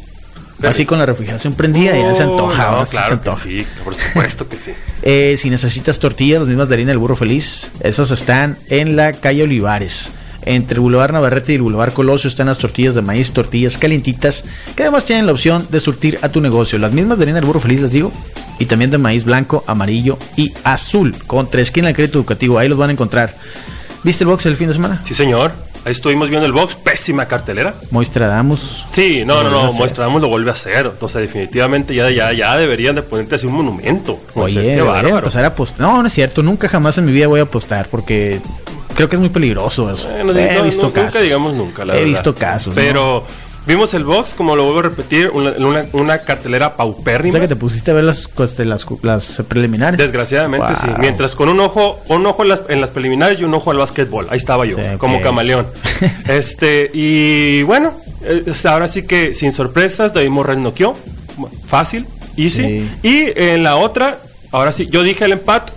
Así 0.63 0.85
con 0.85 1.00
la 1.00 1.06
refrigeración 1.06 1.53
prendida, 1.53 1.97
ya 1.97 2.13
se 2.13 2.24
antoja. 2.24 2.71
Oh, 2.71 2.79
no, 2.79 2.85
sí 2.85 2.91
se 2.91 2.97
claro 2.97 3.07
que 3.07 3.13
antoja. 3.29 3.44
sí, 3.44 3.65
por 3.83 3.95
supuesto 3.95 4.47
que 4.47 4.57
sí. 4.57 4.71
Eh, 5.03 5.35
si 5.35 5.50
necesitas 5.50 5.97
tortillas, 5.97 6.41
las 6.41 6.47
mismas 6.47 6.69
de 6.69 6.75
harina 6.75 6.89
del 6.89 7.00
burro 7.00 7.15
feliz, 7.15 7.71
esas 7.79 8.12
están 8.12 8.56
en 8.69 8.95
la 8.95 9.13
calle 9.13 9.41
Olivares. 9.41 10.12
Entre 10.43 10.79
Boulevard 10.79 11.13
Navarrete 11.13 11.53
y 11.53 11.57
Boulevard 11.57 11.93
Colosio 11.93 12.27
están 12.27 12.47
las 12.47 12.57
tortillas 12.57 12.95
de 12.95 13.01
maíz, 13.01 13.31
tortillas 13.31 13.77
calientitas, 13.77 14.43
que 14.75 14.83
además 14.83 15.05
tienen 15.05 15.25
la 15.25 15.31
opción 15.31 15.67
de 15.69 15.79
surtir 15.79 16.19
a 16.21 16.29
tu 16.29 16.41
negocio. 16.41 16.79
Las 16.79 16.91
mismas 16.91 17.17
de 17.17 17.23
harina 17.23 17.41
del 17.41 17.59
feliz, 17.59 17.81
les 17.81 17.91
digo, 17.91 18.11
y 18.59 18.65
también 18.65 18.91
de 18.91 18.97
maíz 18.97 19.23
blanco, 19.23 19.63
amarillo 19.67 20.17
y 20.35 20.53
azul, 20.63 21.15
contra 21.27 21.61
esquina 21.61 21.88
del 21.88 21.95
crédito 21.95 22.19
educativo. 22.19 22.57
Ahí 22.57 22.69
los 22.69 22.77
van 22.77 22.89
a 22.89 22.93
encontrar. 22.93 23.35
¿Viste 24.03 24.23
el 24.23 24.29
box 24.29 24.45
el 24.47 24.57
fin 24.57 24.67
de 24.67 24.73
semana? 24.73 25.01
Sí, 25.03 25.13
señor. 25.13 25.70
Ahí 25.83 25.92
estuvimos 25.94 26.30
viendo 26.30 26.45
el 26.45 26.51
box. 26.51 26.75
Pésima 26.75 27.25
cartelera. 27.28 27.74
Moistradamos. 27.89 28.86
Sí, 28.92 29.24
no, 29.25 29.44
no, 29.44 29.50
no. 29.50 29.72
Mostramos 29.74 30.22
lo 30.22 30.28
vuelve 30.28 30.51
a 30.51 30.54
hacer. 30.54 30.86
Entonces, 30.86 31.22
definitivamente 31.22 31.95
ya, 31.95 32.10
ya, 32.12 32.31
ya 32.33 32.56
deberían 32.57 32.95
de 32.95 33.01
ponerte 33.01 33.36
así 33.36 33.48
un 33.48 33.54
monumento. 33.54 34.19
Oye, 34.36 34.54
sea, 34.54 34.62
es 34.62 34.68
que 34.68 34.75
deberían 34.75 34.88
bárbaro. 35.13 35.28
No, 35.80 36.01
no 36.01 36.07
es 36.07 36.13
cierto. 36.13 36.44
Nunca 36.44 36.68
jamás 36.69 36.98
en 37.00 37.06
mi 37.06 37.12
vida 37.12 37.28
voy 37.28 37.39
a 37.39 37.44
apostar 37.44 37.88
porque 37.89 38.42
creo 38.95 39.10
que 39.10 39.16
es 39.16 39.19
muy 39.19 39.30
peligroso 39.30 39.92
eso. 39.92 40.07
Bueno, 40.10 40.33
He 40.38 40.56
no, 40.57 40.63
visto 40.63 40.83
no, 40.83 40.94
casos. 40.94 41.06
Nunca 41.13 41.22
digamos 41.22 41.54
nunca, 41.56 41.84
la 41.86 41.94
He 41.94 41.98
verdad. 41.98 42.10
visto 42.12 42.36
casos. 42.36 42.75
¿no? 42.75 43.24
Vimos 43.68 43.94
el 43.94 44.04
box, 44.06 44.34
como 44.34 44.56
lo 44.56 44.63
vuelvo 44.63 44.80
a 44.80 44.84
repetir, 44.84 45.30
una, 45.31 45.52
una, 45.52 45.86
una 45.94 46.19
cartelera 46.24 46.68
O 46.69 46.75
paupérrima. 46.78 47.31
sea 47.31 47.42
que 47.42 47.48
te 47.48 47.56
pusiste 47.56 47.92
a 47.92 47.94
ver 47.94 48.04
las, 48.04 48.28
pues, 48.28 48.58
las, 48.60 48.86
las 49.04 49.44
preliminares. 49.48 49.98
Desgraciadamente 50.00 50.66
Wow. 50.68 50.75
sí. 50.81 50.88
Mientras 51.00 51.36
con 51.36 51.48
un 51.48 51.60
ojo, 51.60 52.00
un 52.08 52.25
ojo 52.25 52.42
en 52.44 52.50
las, 52.50 52.63
en 52.69 52.81
las 52.81 52.90
preliminares 52.90 53.40
y 53.40 53.44
un 53.44 53.54
ojo 53.54 53.69
al 53.72 53.78
básquetbol. 53.78 54.28
Ahí 54.31 54.38
estaba 54.38 54.66
yo, 54.66 54.78
Sí, 54.78 54.84
como 54.98 55.22
camaleón. 55.22 55.68
este, 56.28 56.90
y 56.94 57.62
bueno, 57.63 57.94
eh, 58.24 58.46
o 58.52 58.68
ahora 58.68 58.88
sí 58.88 59.04
que 59.04 59.34
sin 59.36 59.52
sorpresas, 59.52 60.13
David 60.13 60.30
Morrell 60.30 60.62
noqueó. 60.63 60.96
Fácil, 61.68 62.06
easy. 62.38 62.63
Sí. 62.63 62.90
Y 63.04 63.25
en 63.40 63.63
la 63.63 63.75
otra, 63.75 64.19
ahora 64.52 64.72
sí, 64.72 64.88
yo 64.90 65.04
dije 65.04 65.25
el 65.25 65.34
empate. 65.34 65.72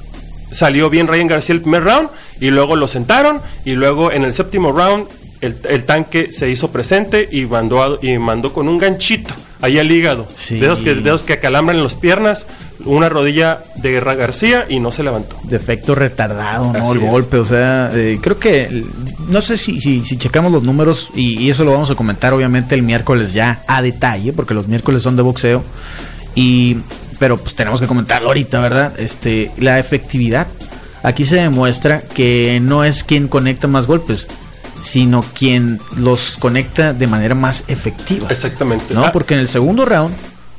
Salió 0.50 0.88
bien 0.88 1.06
Ryan 1.08 1.26
García 1.26 1.54
el 1.54 1.60
primer 1.62 1.82
round 1.84 2.08
y 2.40 2.50
luego 2.50 2.76
lo 2.76 2.86
sentaron 2.88 3.40
y 3.64 3.72
luego 3.72 4.12
en 4.12 4.22
el 4.24 4.32
séptimo 4.34 4.70
round 4.72 5.06
el, 5.44 5.56
el 5.68 5.84
tanque 5.84 6.30
se 6.30 6.48
hizo 6.50 6.70
presente 6.70 7.28
y 7.30 7.46
mandó, 7.46 7.82
a- 7.82 7.98
y 8.02 8.18
mandó 8.18 8.52
con 8.52 8.68
un 8.68 8.78
ganchito 8.78 9.34
ahí 9.60 9.78
al 9.78 9.90
hígado. 9.90 10.28
Sí. 10.34 10.58
De, 10.58 10.66
esos 10.66 10.80
que, 10.82 10.94
de 10.94 11.00
esos 11.08 11.22
que 11.24 11.34
acalambran 11.34 11.82
las 11.82 11.94
piernas, 11.94 12.46
una 12.84 13.08
rodilla 13.08 13.60
de 13.76 13.98
Ra- 14.00 14.14
García 14.14 14.66
y 14.68 14.78
no 14.80 14.92
se 14.92 15.02
levantó. 15.02 15.36
Defecto 15.44 15.94
retardado, 15.94 16.72
¿no? 16.72 16.82
Así 16.82 16.98
el 16.98 17.04
es. 17.04 17.10
golpe, 17.10 17.38
o 17.38 17.44
sea, 17.44 17.90
eh, 17.94 18.18
creo 18.20 18.38
que, 18.38 18.84
no 19.28 19.40
sé 19.40 19.56
si, 19.56 19.80
si, 19.80 20.04
si 20.04 20.16
checamos 20.18 20.52
los 20.52 20.64
números, 20.64 21.10
y, 21.14 21.40
y 21.42 21.50
eso 21.50 21.64
lo 21.64 21.72
vamos 21.72 21.90
a 21.90 21.94
comentar 21.94 22.34
obviamente 22.34 22.74
el 22.74 22.82
miércoles 22.82 23.32
ya 23.32 23.62
a 23.66 23.80
detalle, 23.80 24.32
porque 24.32 24.52
los 24.54 24.68
miércoles 24.68 25.02
son 25.02 25.16
de 25.16 25.22
boxeo, 25.22 25.62
y 26.34 26.76
pero 27.18 27.36
pues 27.38 27.54
tenemos 27.54 27.80
que 27.80 27.86
comentarlo 27.86 28.28
ahorita, 28.28 28.60
¿verdad? 28.60 28.92
Este, 28.98 29.50
la 29.58 29.78
efectividad. 29.78 30.46
Aquí 31.02 31.24
se 31.24 31.36
demuestra 31.36 32.00
que 32.02 32.58
no 32.62 32.82
es 32.84 33.04
quien 33.04 33.28
conecta 33.28 33.68
más 33.68 33.86
golpes, 33.86 34.26
sino 34.84 35.22
quien 35.22 35.80
los 35.96 36.36
conecta 36.38 36.92
de 36.92 37.06
manera 37.06 37.34
más 37.34 37.64
efectiva. 37.68 38.28
Exactamente. 38.28 38.92
¿no? 38.92 39.06
Ah, 39.06 39.12
Porque 39.12 39.32
en 39.32 39.40
el 39.40 39.48
segundo 39.48 39.86
round, 39.86 40.14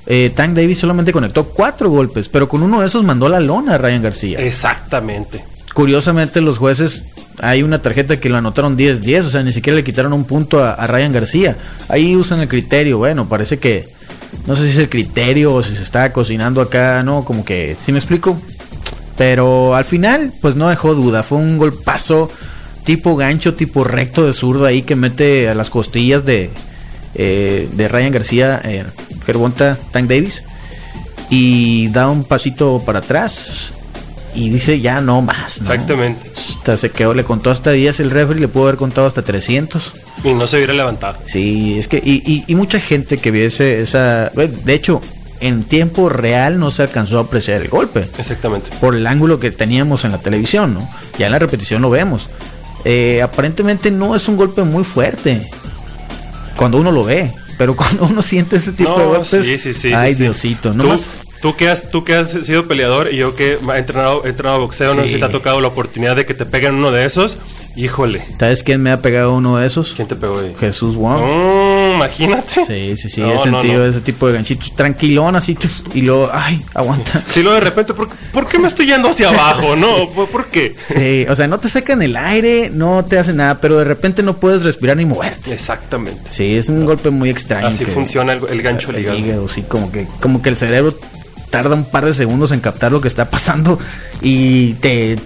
eh, 0.07 0.31
Tank 0.36 0.56
Davis 0.56 0.80
solamente 0.80 1.13
conectó 1.13 1.45
cuatro 1.45 1.92
golpes, 1.92 2.27
pero 2.27 2.50
con 2.50 2.63
uno 2.63 2.81
de 2.81 2.88
esos 2.88 3.04
mandó 3.04 3.30
la 3.30 3.39
lona 3.39 3.75
a 3.75 3.77
Ryan 3.77 4.01
García. 4.01 4.39
Exactamente. 4.39 5.45
Curiosamente, 5.75 6.42
los 6.42 6.57
jueces, 6.57 7.06
hay 7.39 7.62
una 7.62 7.83
tarjeta 7.83 8.19
que 8.19 8.30
lo 8.30 8.38
anotaron 8.38 8.75
10-10, 8.75 9.25
o 9.25 9.30
sea, 9.30 9.44
ni 9.44 9.54
siquiera 9.54 9.77
le 9.77 9.83
quitaron 9.83 10.12
un 10.12 10.24
punto 10.24 10.63
a, 10.63 10.72
a 10.72 10.88
Ryan 10.88 11.12
García. 11.12 11.57
Ahí 11.88 12.15
usan 12.15 12.39
el 12.39 12.48
criterio, 12.48 12.98
bueno, 12.98 13.29
parece 13.29 13.60
que, 13.60 13.89
no 14.48 14.55
sé 14.55 14.63
si 14.63 14.70
es 14.70 14.77
el 14.79 14.89
criterio 14.89 15.53
o 15.53 15.62
si 15.62 15.75
se 15.75 15.84
está 15.84 16.12
cocinando 16.12 16.62
acá, 16.62 17.03
¿no? 17.03 17.24
Como 17.24 17.46
que, 17.46 17.77
¿sí 17.79 17.91
me 17.91 18.00
explico? 18.00 18.41
Pero 19.17 19.75
al 19.75 19.86
final, 19.86 20.34
pues 20.41 20.55
no 20.55 20.67
dejó 20.67 20.96
duda, 20.96 21.22
fue 21.22 21.38
un 21.38 21.60
golpazo 21.60 22.32
tipo 22.86 23.15
gancho, 23.18 23.54
tipo 23.56 23.84
recto 23.84 24.25
de 24.25 24.32
zurdo 24.34 24.65
ahí 24.65 24.82
que 24.84 24.96
mete 24.96 25.50
a 25.50 25.54
las 25.56 25.70
costillas 25.70 26.24
de, 26.25 26.50
eh, 27.15 27.68
de 27.74 27.88
Ryan 27.88 28.12
García, 28.13 28.62
eh, 28.63 28.86
Gervonta 29.25 29.77
Tank 29.92 30.08
Davis, 30.08 30.44
y 31.30 31.88
da 31.89 32.08
un 32.10 32.24
pasito 32.24 32.82
para 32.86 33.00
atrás 33.00 33.74
y 34.36 34.50
dice 34.50 34.80
ya 34.82 35.01
no 35.01 35.22
más. 35.22 35.62
¿no? 35.62 35.72
Exactamente. 35.72 36.30
Hasta 36.38 36.77
se 36.77 36.92
quedó, 36.92 37.13
le 37.13 37.24
contó 37.24 37.51
hasta 37.51 37.72
10 37.72 38.00
el 38.01 38.12
refri, 38.12 38.39
le 38.39 38.48
pudo 38.48 38.63
haber 38.63 38.75
contado 38.77 39.08
hasta 39.08 39.22
300. 39.22 39.94
Y 40.24 40.34
no 40.34 40.46
se 40.46 40.58
hubiera 40.58 40.74
levantado. 40.74 41.18
Sí, 41.25 41.77
es 41.77 41.88
que, 41.88 41.98
y, 42.04 42.22
y- 42.25 42.44
y 42.48 42.56
mucha 42.56 42.80
gente 42.80 43.18
que 43.18 43.32
viese 43.32 43.82
esa, 43.82 44.30
de 44.30 44.74
hecho, 44.74 45.01
en 45.39 45.63
tiempo 45.63 46.10
real 46.10 46.60
no 46.60 46.70
se 46.72 46.82
alcanzó 46.82 47.18
a 47.20 47.22
apreciar 47.24 47.62
el 47.62 47.68
golpe 47.70 48.08
Exactamente. 48.18 48.72
por 48.80 48.96
el 48.96 49.06
ángulo 49.08 49.39
que 49.39 49.51
teníamos 49.51 50.04
en 50.06 50.12
la 50.12 50.18
televisión, 50.20 50.74
¿no? 50.74 50.89
Ya 51.18 51.25
en 51.27 51.32
la 51.32 51.39
repetición 51.39 51.82
lo 51.82 51.89
vemos. 51.89 52.30
Eh, 52.86 53.22
aparentemente 53.22 53.89
no 53.89 54.15
es 54.15 54.27
un 54.27 54.38
golpe 54.38 54.63
muy 54.63 54.84
fuerte 54.84 55.50
cuando 56.56 56.77
uno 56.77 56.92
lo 56.92 57.04
ve, 57.04 57.34
pero 57.58 57.75
cuando 57.77 58.06
uno 58.06 58.22
siente 58.22 58.58
ese 58.58 58.72
tipo 58.72 58.98
de 58.98 59.06
golpes, 59.06 59.46
sí, 59.46 59.58
sí, 59.58 59.74
sí. 59.74 59.94
ay. 59.94 60.13
Diosito, 60.13 60.74
no 60.74 60.86
más. 60.86 61.18
Tú 61.42 61.56
que, 61.56 61.70
has, 61.70 61.92
tú 61.92 62.04
que 62.04 62.15
has 62.15 62.32
sido 62.32 62.68
peleador 62.68 63.13
y 63.13 63.18
yo 63.18 63.36
que 63.36 63.60
he 63.62 63.77
entrenado, 63.77 64.25
he 64.25 64.30
entrenado 64.30 64.62
boxeo, 64.62 64.96
no 64.96 65.04
sé 65.04 65.10
si 65.10 65.20
te 65.20 65.25
ha 65.25 65.30
tocado 65.30 65.62
la 65.62 65.68
oportunidad 65.68 66.15
de 66.15 66.25
que 66.25 66.34
te 66.34 66.46
peguen 66.46 66.74
uno 66.75 66.92
de 66.92 67.06
esos. 67.06 67.38
Híjole, 67.75 68.25
¿Sabes 68.39 68.63
quién 68.63 68.82
me 68.82 68.89
ha 68.89 69.01
pegado 69.01 69.34
uno 69.34 69.58
de 69.58 69.68
esos? 69.68 69.94
¿quién 69.94 70.08
te 70.08 70.15
pegó 70.15 70.39
ahí? 70.39 70.56
Jesús 70.60 70.96
Wong. 70.96 71.22
Mm, 71.22 71.75
imagínate. 71.95 72.65
Sí, 72.65 72.97
sí, 72.97 73.09
sí, 73.09 73.21
No, 73.21 73.33
he 73.33 73.39
sentido 73.39 73.79
no. 73.79 73.85
ese 73.85 74.01
tipo 74.01 74.27
de 74.27 74.33
ganchitos 74.33 74.75
tranquilón 74.75 75.35
así 75.35 75.57
y 75.93 76.01
luego, 76.01 76.29
ay, 76.31 76.61
aguanta. 76.73 77.23
Sí, 77.27 77.41
luego 77.41 77.55
de 77.55 77.61
repente, 77.61 77.93
¿por, 77.93 78.09
por 78.31 78.47
qué 78.47 78.59
me 78.59 78.67
estoy 78.67 78.85
yendo 78.87 79.09
hacia 79.09 79.29
abajo? 79.29 79.75
No, 79.75 80.09
¿por, 80.15 80.27
por 80.29 80.45
qué? 80.47 80.75
Sí, 80.87 81.25
o 81.29 81.35
sea, 81.35 81.47
no 81.47 81.59
te 81.59 81.69
sacan 81.69 82.01
el 82.01 82.15
aire, 82.15 82.69
no 82.71 83.03
te 83.05 83.17
hace 83.19 83.33
nada, 83.33 83.59
pero 83.59 83.77
de 83.77 83.83
repente 83.85 84.23
no 84.23 84.37
puedes 84.37 84.63
respirar 84.63 84.97
ni 84.97 85.05
moverte. 85.05 85.53
Exactamente. 85.53 86.31
Sí, 86.31 86.55
es 86.55 86.69
un 86.69 86.85
golpe 86.85 87.09
muy 87.09 87.29
extraño. 87.29 87.67
Así 87.67 87.85
funciona 87.85 88.33
el, 88.33 88.41
el 88.49 88.61
gancho 88.61 88.91
el 88.91 88.97
ligado. 88.97 89.17
hígado, 89.17 89.47
sí, 89.47 89.63
como 89.63 89.91
que, 89.91 90.07
como 90.19 90.41
que 90.41 90.49
el 90.49 90.57
cerebro 90.57 90.97
tarda 91.49 91.75
un 91.75 91.85
par 91.85 92.05
de 92.05 92.13
segundos 92.13 92.51
en 92.51 92.59
captar 92.59 92.91
lo 92.91 92.99
que 93.01 93.07
está 93.07 93.29
pasando 93.29 93.79
y 94.21 94.73
te, 94.75 95.17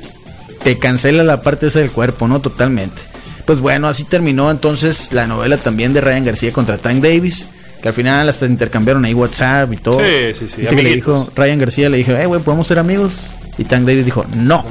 te 0.64 0.78
cancela 0.78 1.24
la 1.24 1.42
parte 1.42 1.68
esa 1.68 1.80
del 1.80 1.92
cuerpo, 1.92 2.28
¿no? 2.28 2.40
Totalmente. 2.40 3.02
Pues 3.50 3.62
bueno, 3.62 3.88
así 3.88 4.04
terminó 4.04 4.52
entonces 4.52 5.12
la 5.12 5.26
novela 5.26 5.58
también 5.58 5.92
de 5.92 6.02
Ryan 6.02 6.24
García 6.24 6.54
contra 6.54 6.78
Tank 6.78 7.02
Davis. 7.02 7.48
Que 7.82 7.88
al 7.88 7.96
final 7.96 8.30
hasta 8.30 8.46
intercambiaron 8.46 9.04
ahí 9.06 9.16
WhatsApp 9.16 9.74
y 9.74 9.78
todo. 9.78 10.00
Sí, 10.00 10.36
sí, 10.38 10.48
sí, 10.48 10.62
Dice 10.62 10.76
que 10.76 10.84
le 10.84 10.94
dijo, 10.94 11.28
Ryan 11.36 11.58
García 11.58 11.90
le 11.90 11.98
dijo, 11.98 12.12
eh, 12.12 12.28
güey, 12.28 12.42
¿podemos 12.44 12.68
ser 12.68 12.78
amigos? 12.78 13.14
Y 13.58 13.64
Tank 13.64 13.88
Davis 13.88 14.06
dijo, 14.06 14.24
no. 14.36 14.64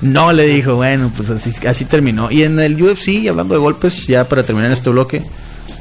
no, 0.00 0.32
le 0.32 0.46
dijo, 0.46 0.74
bueno, 0.74 1.12
pues 1.16 1.30
así, 1.30 1.52
así 1.64 1.84
terminó. 1.84 2.28
Y 2.28 2.42
en 2.42 2.58
el 2.58 2.82
UFC, 2.82 3.28
hablando 3.28 3.54
de 3.54 3.60
golpes, 3.60 4.08
ya 4.08 4.28
para 4.28 4.42
terminar 4.42 4.72
este 4.72 4.90
bloque, 4.90 5.22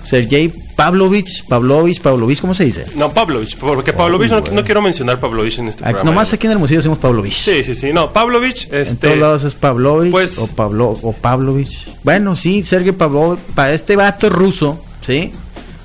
Sergey 0.04 0.54
Pavlovich, 0.78 1.44
Pavlovich, 1.48 2.00
Pavlovich, 2.02 2.40
¿cómo 2.40 2.54
se 2.54 2.64
dice? 2.64 2.86
No, 2.96 3.12
Pavlovich, 3.12 3.58
porque 3.58 3.94
Pavlovich, 3.94 4.30
no, 4.30 4.42
no 4.42 4.64
quiero 4.64 4.80
mencionar 4.82 5.20
Pavlovich 5.20 5.58
en 5.58 5.68
este 5.70 5.82
programa. 5.84 6.08
nomás 6.10 6.32
aquí 6.32 6.46
en 6.46 6.52
Hermosillo 6.54 6.78
decimos 6.80 7.00
Pavlovich. 7.00 7.34
Sí, 7.34 7.64
sí, 7.64 7.74
sí. 7.74 7.92
No, 7.92 8.14
Pavlovich, 8.14 8.68
En 8.72 8.82
este. 8.84 9.08
todos 9.08 9.18
lados 9.18 9.44
es 9.44 9.56
Pavlovich 9.56 10.12
pues- 10.12 10.38
o, 10.38 10.46
Pablo, 10.48 10.98
o 11.02 11.14
Pavlovich. 11.14 11.88
Bueno, 12.04 12.36
sí, 12.36 12.62
Sergei 12.62 12.92
Pavlovich, 12.92 13.40
para 13.56 13.74
este 13.74 13.96
vato 13.96 14.30
ruso, 14.30 14.80
¿sí? 15.02 15.32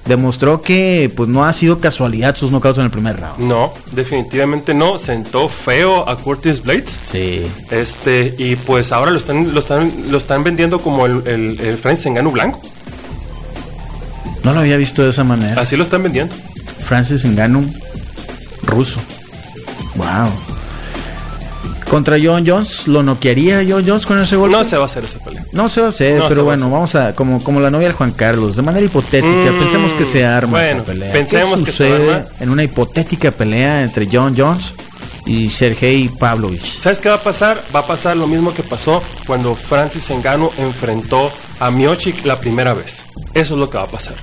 Demostró 0.04 0.60
que 0.60 1.10
pues 1.16 1.28
no 1.28 1.44
ha 1.44 1.52
sido 1.54 1.78
casualidad 1.78 2.36
sus 2.36 2.50
knockouts 2.50 2.76
en 2.78 2.84
el 2.84 2.90
primer 2.90 3.18
round. 3.18 3.38
No, 3.38 3.72
definitivamente 3.92 4.74
no. 4.74 4.98
Sentó 4.98 5.48
feo 5.48 6.06
a 6.06 6.16
Curtis 6.16 6.60
Blades. 6.62 6.98
Sí. 7.02 7.46
Este, 7.70 8.34
y 8.36 8.56
pues 8.56 8.92
ahora 8.92 9.10
lo 9.12 9.16
están, 9.16 9.54
lo 9.54 9.60
están, 9.60 9.90
lo 10.10 10.18
están 10.18 10.42
vendiendo 10.44 10.80
como 10.80 11.06
el, 11.06 11.22
el, 11.26 11.60
el 11.60 11.78
Ngannou 12.10 12.32
blanco. 12.32 12.60
No 14.44 14.52
lo 14.52 14.60
había 14.60 14.76
visto 14.76 15.02
de 15.02 15.10
esa 15.10 15.24
manera. 15.24 15.60
Así 15.60 15.76
lo 15.76 15.82
están 15.84 16.02
vendiendo. 16.02 16.34
Francis 16.84 17.24
Ngannou, 17.24 17.64
ruso. 18.64 19.00
Wow. 19.94 20.30
Contra 21.88 22.16
John 22.22 22.42
Jones, 22.46 22.88
¿lo 22.88 23.02
noquearía 23.02 23.62
John 23.68 23.84
Jones 23.86 24.06
con 24.06 24.18
ese 24.18 24.34
golpe? 24.36 24.56
No 24.56 24.64
se 24.64 24.76
va 24.78 24.84
a 24.84 24.86
hacer 24.86 25.04
esa 25.04 25.18
pelea. 25.18 25.44
No 25.52 25.68
se 25.68 25.80
va 25.82 25.88
a 25.88 25.90
hacer, 25.90 26.18
No 26.18 26.28
pero 26.28 26.40
a 26.40 26.44
bueno, 26.44 26.62
hacer. 26.64 26.72
vamos 26.72 26.94
a, 26.94 27.14
como, 27.14 27.44
como 27.44 27.60
la 27.60 27.70
novia 27.70 27.88
del 27.88 27.96
Juan 27.96 28.12
Carlos, 28.12 28.56
de 28.56 28.62
manera 28.62 28.84
hipotética, 28.86 29.52
Mm, 29.52 29.58
pensemos 29.58 29.92
que 29.92 30.06
se 30.06 30.24
arma 30.24 30.52
bueno, 30.58 30.76
esa 30.82 30.84
pelea. 30.84 31.12
pensemos 31.12 31.60
¿Qué 31.60 31.66
que 31.66 31.72
se 31.72 31.92
arma. 31.92 32.24
en 32.40 32.48
una 32.48 32.62
hipotética 32.64 33.30
pelea 33.30 33.82
entre 33.82 34.08
John 34.10 34.34
Jones 34.36 34.72
y 35.26 35.50
Sergei 35.50 36.08
Pavlovich? 36.08 36.78
¿Sabes 36.80 36.98
qué 36.98 37.10
va 37.10 37.16
a 37.16 37.20
pasar? 37.22 37.62
Va 37.76 37.80
a 37.80 37.86
pasar 37.86 38.16
lo 38.16 38.26
mismo 38.26 38.54
que 38.54 38.62
pasó 38.62 39.02
cuando 39.26 39.54
Francis 39.54 40.08
Ngannou 40.10 40.50
enfrentó 40.56 41.30
a 41.66 41.70
Miocic 41.70 42.24
la 42.24 42.38
primera 42.40 42.74
vez. 42.74 43.02
Eso 43.34 43.54
es 43.54 43.60
lo 43.60 43.70
que 43.70 43.78
va 43.78 43.84
a 43.84 43.88
pasar. 43.88 44.14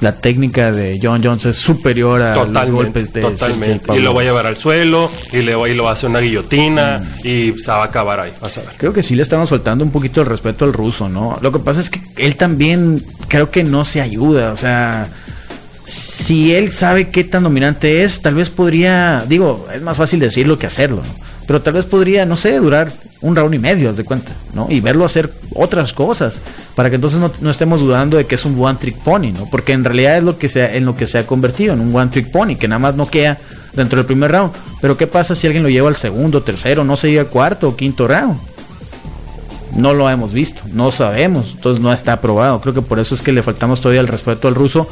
La 0.00 0.12
técnica 0.12 0.70
de 0.70 1.00
John 1.02 1.20
Jones 1.24 1.44
es 1.46 1.56
superior 1.56 2.22
a 2.22 2.44
los 2.44 2.70
golpes 2.70 3.12
de 3.12 3.20
totalmente. 3.20 3.92
Y 3.96 4.00
lo 4.00 4.14
va 4.14 4.20
a 4.20 4.24
llevar 4.24 4.46
al 4.46 4.56
suelo, 4.56 5.10
y 5.32 5.38
le 5.42 5.56
va, 5.56 5.68
y 5.68 5.74
lo 5.74 5.84
va 5.84 5.90
a 5.90 5.92
hacer 5.94 6.08
una 6.08 6.20
guillotina, 6.20 7.00
Mm. 7.00 7.26
y 7.26 7.58
se 7.58 7.70
va 7.70 7.82
a 7.82 7.84
acabar 7.86 8.20
ahí. 8.20 8.32
Vas 8.40 8.58
a 8.58 8.60
ver. 8.60 8.70
Creo 8.76 8.92
que 8.92 9.02
sí 9.02 9.16
le 9.16 9.22
estamos 9.22 9.48
faltando 9.50 9.82
un 9.84 9.90
poquito 9.90 10.20
el 10.20 10.28
respeto 10.28 10.64
al 10.64 10.72
ruso, 10.72 11.08
¿no? 11.08 11.36
Lo 11.42 11.50
que 11.50 11.58
pasa 11.58 11.80
es 11.80 11.90
que 11.90 12.00
él 12.16 12.36
también 12.36 13.04
creo 13.26 13.50
que 13.50 13.64
no 13.64 13.84
se 13.84 14.00
ayuda, 14.00 14.52
o 14.52 14.56
sea, 14.56 15.08
si 15.84 16.54
él 16.54 16.70
sabe 16.70 17.08
qué 17.08 17.24
tan 17.24 17.42
dominante 17.42 18.02
es, 18.04 18.20
tal 18.22 18.34
vez 18.34 18.50
podría, 18.50 19.24
digo, 19.28 19.66
es 19.74 19.82
más 19.82 19.96
fácil 19.96 20.20
decirlo 20.20 20.58
que 20.58 20.66
hacerlo, 20.66 20.98
¿no? 20.98 21.26
Pero 21.46 21.60
tal 21.62 21.72
vez 21.72 21.86
podría, 21.86 22.24
no 22.26 22.36
sé, 22.36 22.56
durar 22.58 22.92
un 23.20 23.34
round 23.34 23.54
y 23.54 23.58
medio, 23.58 23.90
haz 23.90 23.96
de 23.96 24.04
cuenta, 24.04 24.32
¿no? 24.54 24.66
Y 24.70 24.80
verlo 24.80 25.04
hacer 25.04 25.32
otras 25.54 25.92
cosas, 25.92 26.40
para 26.74 26.88
que 26.88 26.96
entonces 26.96 27.18
no, 27.18 27.32
no 27.40 27.50
estemos 27.50 27.80
dudando 27.80 28.16
de 28.16 28.26
que 28.26 28.36
es 28.36 28.44
un 28.44 28.62
one 28.62 28.78
trick 28.78 28.96
pony, 28.98 29.32
¿no? 29.32 29.48
Porque 29.50 29.72
en 29.72 29.84
realidad 29.84 30.18
es 30.18 30.22
lo 30.22 30.38
que 30.38 30.48
se 30.48 30.76
en 30.76 30.84
lo 30.84 30.94
que 30.94 31.06
se 31.06 31.18
ha 31.18 31.26
convertido, 31.26 31.74
en 31.74 31.80
un 31.80 31.94
one 31.94 32.10
trick 32.10 32.30
pony, 32.30 32.56
que 32.56 32.68
nada 32.68 32.78
más 32.78 32.94
no 32.94 33.08
queda 33.08 33.38
dentro 33.74 33.96
del 33.96 34.06
primer 34.06 34.30
round. 34.30 34.52
Pero 34.80 34.96
¿qué 34.96 35.06
pasa 35.06 35.34
si 35.34 35.46
alguien 35.46 35.62
lo 35.62 35.68
lleva 35.68 35.88
al 35.88 35.96
segundo, 35.96 36.42
tercero, 36.42 36.84
no 36.84 36.96
se 36.96 37.08
llega 37.08 37.22
al 37.22 37.28
cuarto 37.28 37.68
o 37.68 37.76
quinto 37.76 38.06
round? 38.06 38.38
No 39.74 39.94
lo 39.94 40.08
hemos 40.08 40.32
visto, 40.32 40.62
no 40.72 40.90
sabemos, 40.92 41.52
entonces 41.54 41.82
no 41.82 41.92
está 41.92 42.14
aprobado. 42.14 42.60
Creo 42.60 42.74
que 42.74 42.82
por 42.82 42.98
eso 42.98 43.14
es 43.14 43.22
que 43.22 43.32
le 43.32 43.42
faltamos 43.42 43.80
todavía 43.80 44.00
el 44.00 44.08
respeto 44.08 44.48
al 44.48 44.54
ruso, 44.54 44.88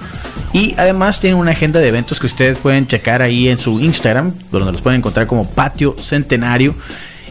Y 0.52 0.76
además 0.78 1.18
tienen 1.18 1.40
una 1.40 1.50
agenda 1.50 1.80
de 1.80 1.88
eventos 1.88 2.20
que 2.20 2.26
ustedes 2.26 2.58
pueden 2.58 2.86
checar 2.86 3.20
ahí 3.20 3.48
en 3.48 3.58
su 3.58 3.80
Instagram, 3.80 4.32
donde 4.52 4.70
los 4.70 4.80
pueden 4.80 5.00
encontrar 5.00 5.26
como 5.26 5.50
Patio 5.50 5.96
Centenario. 6.00 6.76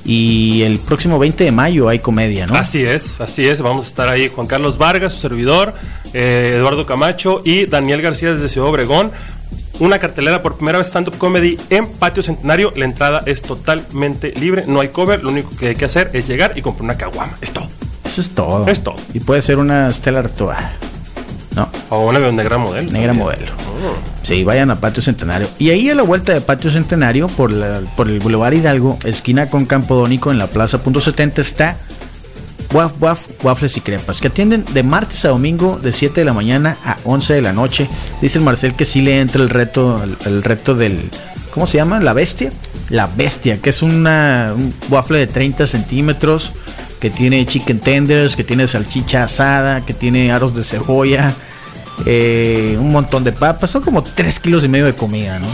Y 0.03 0.63
el 0.63 0.79
próximo 0.79 1.17
20 1.17 1.45
de 1.45 1.51
mayo 1.53 1.87
hay 1.87 1.99
comedia, 1.99 2.45
¿no? 2.45 2.55
Así 2.55 2.83
es, 2.83 3.21
así 3.21 3.47
es. 3.47 3.61
Vamos 3.61 3.85
a 3.85 3.87
estar 3.87 4.09
ahí 4.09 4.29
Juan 4.35 4.47
Carlos 4.47 4.77
Vargas, 4.77 5.13
su 5.13 5.19
servidor, 5.19 5.73
eh, 6.13 6.55
Eduardo 6.57 6.85
Camacho 6.85 7.41
y 7.43 7.65
Daniel 7.65 8.01
García 8.01 8.33
desde 8.33 8.49
Ciudad 8.49 8.69
Obregón. 8.69 9.11
Una 9.79 9.99
cartelera 9.99 10.41
por 10.41 10.55
primera 10.55 10.77
vez 10.77 10.87
stand-up 10.87 11.17
comedy 11.17 11.57
en 11.69 11.87
Patio 11.87 12.23
Centenario. 12.23 12.71
La 12.75 12.85
entrada 12.85 13.23
es 13.25 13.41
totalmente 13.41 14.31
libre, 14.39 14.63
no 14.67 14.79
hay 14.79 14.87
cover. 14.89 15.23
Lo 15.23 15.29
único 15.29 15.49
que 15.57 15.69
hay 15.69 15.75
que 15.75 15.85
hacer 15.85 16.09
es 16.13 16.27
llegar 16.27 16.53
y 16.57 16.61
comprar 16.61 16.83
una 16.85 16.97
caguama. 16.97 17.33
Es 17.41 17.51
todo. 17.51 17.67
Eso 18.05 18.21
es 18.21 18.29
todo. 18.31 18.67
Es 18.67 18.81
todo. 18.83 18.95
Y 19.13 19.19
puede 19.19 19.41
ser 19.41 19.57
una 19.57 19.91
Stella 19.91 20.19
Artois. 20.19 20.57
No, 21.55 21.69
O 21.89 22.07
una 22.07 22.19
negra 22.31 22.57
modelo. 22.57 22.91
negra 22.91 23.13
modelo. 23.13 23.51
Sí, 24.23 24.43
vayan 24.43 24.71
a 24.71 24.79
Patio 24.79 25.01
Centenario. 25.03 25.47
Y 25.59 25.69
ahí 25.69 25.89
a 25.89 25.95
la 25.95 26.03
vuelta 26.03 26.33
de 26.33 26.41
Patio 26.41 26.69
Centenario, 26.71 27.27
por, 27.27 27.51
la- 27.51 27.81
por 27.95 28.07
el 28.09 28.19
Boulevard 28.19 28.53
Hidalgo, 28.53 28.97
esquina 29.05 29.49
con 29.49 29.65
Campo 29.65 29.95
Dónico, 29.95 30.31
en 30.31 30.37
la 30.37 30.47
Plaza 30.47 30.81
Punto 30.83 30.99
70, 30.99 31.41
está 31.41 31.77
Waf 32.75 33.01
Waf 33.01 33.27
Waffles 33.41 33.77
y 33.77 33.81
Crepas, 33.81 34.19
que 34.19 34.27
atienden 34.27 34.65
de 34.73 34.83
martes 34.83 35.23
a 35.23 35.29
domingo 35.29 35.79
de 35.81 35.93
7 35.93 36.19
de 36.19 36.25
la 36.25 36.33
mañana 36.33 36.75
a 36.83 36.97
11 37.05 37.35
de 37.35 37.41
la 37.41 37.53
noche. 37.53 37.87
Dice 38.21 38.37
el 38.37 38.43
Marcel 38.43 38.73
que 38.73 38.83
sí 38.83 39.01
le 39.01 39.21
entra 39.21 39.41
el 39.41 39.49
reto, 39.49 40.03
el, 40.25 40.43
reto 40.43 40.75
del, 40.75 41.09
¿cómo 41.51 41.67
se 41.67 41.77
llama? 41.77 42.01
La 42.01 42.11
bestia. 42.11 42.51
La 42.89 43.07
bestia, 43.07 43.61
que 43.61 43.69
es 43.69 43.81
una, 43.81 44.53
un 44.53 44.73
waffle 44.89 45.19
de 45.19 45.27
30 45.27 45.65
centímetros, 45.67 46.51
que 46.99 47.09
tiene 47.09 47.45
chicken 47.45 47.79
tenders, 47.79 48.35
que 48.35 48.43
tiene 48.43 48.67
salchicha 48.67 49.23
asada, 49.23 49.85
que 49.85 49.93
tiene 49.93 50.33
aros 50.33 50.53
de 50.53 50.63
cebolla, 50.65 51.33
eh, 52.05 52.75
un 52.77 52.91
montón 52.91 53.23
de 53.23 53.31
papas. 53.31 53.71
Son 53.71 53.83
como 53.83 54.03
3 54.03 54.37
kilos 54.41 54.65
y 54.65 54.67
medio 54.67 54.85
de 54.85 54.95
comida, 54.95 55.39
¿no? 55.39 55.47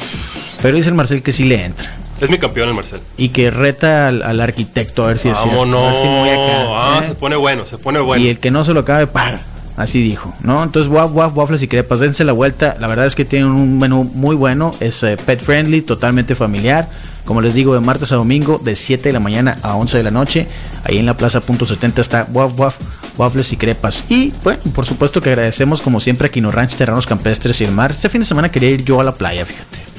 Pero 0.59 0.75
dice 0.75 0.89
el 0.89 0.95
Marcel 0.95 1.21
que 1.21 1.31
sí 1.31 1.43
le 1.43 1.65
entra. 1.65 2.00
Es 2.21 2.29
mi 2.29 2.37
campeón 2.37 2.69
el 2.69 2.75
Marcel. 2.75 2.99
Y 3.17 3.29
que 3.29 3.49
reta 3.51 4.07
al, 4.07 4.21
al 4.21 4.39
arquitecto 4.39 5.03
a 5.03 5.07
ver 5.07 5.17
si 5.17 5.29
es 5.29 5.37
cierto, 5.37 5.61
a 5.61 5.87
ver 5.87 5.95
si 5.95 6.07
acá, 6.07 6.65
Ah, 6.69 6.99
¿eh? 7.03 7.07
se 7.07 7.15
pone 7.15 7.35
bueno, 7.35 7.65
se 7.65 7.77
pone 7.77 7.99
bueno. 7.99 8.23
Y 8.23 8.29
el 8.29 8.39
que 8.39 8.51
no 8.51 8.63
se 8.63 8.73
lo 8.73 8.81
acabe, 8.81 9.07
paga. 9.07 9.41
Así 9.77 10.01
dijo, 10.03 10.33
¿no? 10.43 10.61
Entonces, 10.61 10.91
waf, 10.91 11.11
waf, 11.13 11.35
waffles 11.35 11.63
y 11.63 11.67
crepas, 11.67 11.99
dense 12.01 12.23
la 12.23 12.33
vuelta. 12.33 12.75
La 12.79 12.87
verdad 12.87 13.05
es 13.07 13.15
que 13.15 13.25
tienen 13.25 13.49
un 13.49 13.79
menú 13.79 14.03
muy 14.03 14.35
bueno, 14.35 14.75
es 14.79 15.01
eh, 15.01 15.17
pet 15.17 15.41
friendly, 15.41 15.81
totalmente 15.81 16.35
familiar. 16.35 16.87
Como 17.25 17.41
les 17.41 17.53
digo, 17.53 17.73
de 17.73 17.79
martes 17.79 18.11
a 18.11 18.15
domingo, 18.17 18.59
de 18.63 18.75
7 18.75 19.09
de 19.09 19.13
la 19.13 19.19
mañana 19.19 19.57
a 19.63 19.75
11 19.75 19.97
de 19.97 20.03
la 20.03 20.11
noche. 20.11 20.47
Ahí 20.83 20.97
en 20.97 21.05
la 21.05 21.15
plaza 21.15 21.39
punto 21.41 21.65
70 21.65 22.01
está 22.01 22.27
waf, 22.31 22.59
waf, 22.59 22.77
waffles 23.17 23.53
y 23.53 23.57
crepas. 23.57 24.03
Y, 24.09 24.33
bueno, 24.43 24.59
por 24.75 24.85
supuesto 24.85 25.21
que 25.21 25.29
agradecemos 25.29 25.81
como 25.81 25.99
siempre 25.99 26.27
a 26.27 26.31
Quino 26.31 26.51
Ranch, 26.51 26.75
Terranos 26.75 27.07
Campestres 27.07 27.59
y 27.61 27.63
el 27.63 27.71
Mar. 27.71 27.91
Este 27.91 28.09
fin 28.09 28.21
de 28.21 28.25
semana 28.27 28.51
quería 28.51 28.69
ir 28.69 28.83
yo 28.83 28.99
a 28.99 29.03
la 29.03 29.13
playa, 29.13 29.45
fíjate. 29.45 29.90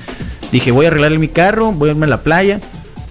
Dije, 0.53 0.71
voy 0.71 0.85
a 0.85 0.89
arreglar 0.89 1.19
mi 1.19 1.29
carro, 1.29 1.73
voy 1.73 1.89
a 1.89 1.93
irme 1.93 2.07
a 2.07 2.11
la 2.11 2.23
playa. 2.23 2.61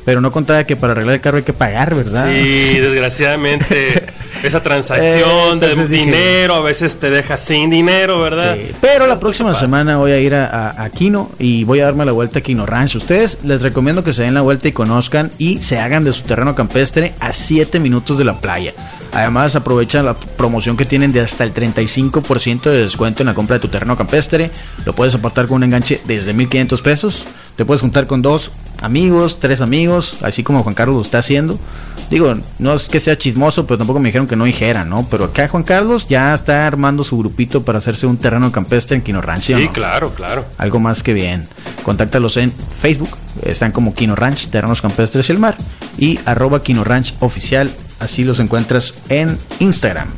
Pero 0.06 0.20
no 0.22 0.32
contaba 0.32 0.64
que 0.64 0.76
para 0.76 0.94
arreglar 0.94 1.16
el 1.16 1.22
carro 1.22 1.38
hay 1.38 1.44
que 1.44 1.54
pagar, 1.54 1.94
¿verdad? 1.96 2.28
Sí, 2.34 2.80
desgraciadamente. 2.80 4.04
esa 4.44 4.64
transacción 4.64 5.58
Eh, 5.62 5.68
de 5.68 5.76
dije- 5.76 5.88
dinero 5.88 6.56
a 6.56 6.62
veces 6.62 6.96
te 7.00 7.10
deja 7.12 7.38
sin 7.38 7.70
dinero, 7.70 8.20
¿verdad? 8.20 8.56
Sí, 8.56 8.72
pero 8.82 9.06
la 9.06 9.16
¿Qué 9.16 9.20
próxima 9.20 9.54
semana 9.54 9.98
voy 9.98 10.12
a 10.12 10.20
ir 10.20 10.34
a, 10.34 10.48
a- 10.48 10.84
a 10.86 10.90
Quino 10.90 11.30
y 11.38 11.64
voy 11.64 11.80
a 11.82 11.86
darme 11.86 12.06
la 12.06 12.12
vuelta 12.14 12.40
a 12.40 12.42
Quino 12.42 12.66
Ranch. 12.66 12.96
Ustedes 12.96 13.38
les 13.44 13.62
recomiendo 13.62 14.04
que 14.04 14.14
se 14.14 14.24
den 14.24 14.34
la 14.34 14.42
vuelta 14.42 14.68
y 14.68 14.72
conozcan 14.72 15.32
y 15.38 15.62
se 15.62 15.78
hagan 15.80 16.04
de 16.04 16.14
su 16.14 16.24
terreno 16.24 16.56
campestre 16.56 17.14
a 17.20 17.32
7 17.34 17.80
minutos 17.80 18.18
de 18.18 18.24
la 18.26 18.40
playa. 18.40 18.74
Además 19.14 19.56
aprovechan 19.56 20.06
la 20.06 20.16
promoción 20.16 20.76
que 20.78 20.86
tienen 20.86 21.12
de 21.12 21.20
hasta 21.20 21.44
el 21.44 21.54
35% 21.54 22.64
de 22.64 22.80
descuento 22.82 23.22
en 23.22 23.28
la 23.28 23.34
compra 23.36 23.58
de 23.58 23.60
tu 23.60 23.68
terreno 23.68 23.96
campestre. 23.98 24.50
Lo 24.86 24.94
puedes 24.96 25.14
apartar 25.14 25.48
con 25.48 25.58
un 25.58 25.64
enganche 25.66 26.02
desde 26.06 26.34
1500 26.34 26.82
pesos. 26.82 27.26
Te 27.56 27.66
puedes 27.66 27.82
juntar 27.82 28.08
con 28.08 28.22
dos 28.22 28.52
amigos, 28.82 29.40
tres 29.40 29.62
amigos, 29.62 30.18
así 30.22 30.44
como 30.44 30.64
Juan 30.64 30.76
Carlos 30.76 30.96
lo 30.96 31.02
está 31.02 31.20
haciendo. 31.20 31.60
Digo, 32.10 32.36
no 32.60 32.74
es 32.74 32.90
que 32.90 33.00
sea 33.00 33.18
chismoso, 33.18 33.66
pero 33.66 33.78
tampoco 33.78 34.00
me 34.00 34.10
dijeron 34.10 34.28
que 34.28 34.36
no 34.36 34.44
dijera, 34.44 34.84
¿no? 34.84 35.08
Pero 35.10 35.26
acá 35.26 35.48
Juan 35.48 35.64
Carlos 35.64 36.08
ya 36.10 36.34
está 36.34 36.68
armando 36.68 37.04
su 37.04 37.18
grupito 37.18 37.64
para 37.64 37.78
hacerse 37.78 38.06
un 38.06 38.18
terreno 38.18 38.52
campestre 38.52 38.98
en 38.98 39.04
Quino 39.04 39.22
Ranch. 39.22 39.44
¿sí 39.44 39.54
no? 39.54 39.72
claro, 39.72 40.14
claro. 40.14 40.46
Algo 40.58 40.80
más 40.80 41.04
que 41.04 41.14
bien. 41.14 41.48
Contáctalos 41.84 42.36
en 42.38 42.52
Facebook. 42.52 43.18
Están 43.44 43.72
como 43.72 43.96
Quino 43.96 44.16
Ranch, 44.16 44.50
Terrenos 44.50 44.82
Campestres 44.82 45.30
y 45.30 45.32
el 45.32 45.40
Mar. 45.40 45.56
Y 45.98 46.20
arroba 46.26 46.64
Quino 46.64 46.84
Ranch 46.84 47.16
Oficial. 47.22 47.72
Así 48.00 48.24
los 48.24 48.40
encuentras 48.40 48.96
en 49.08 49.38
Instagram. 49.60 50.10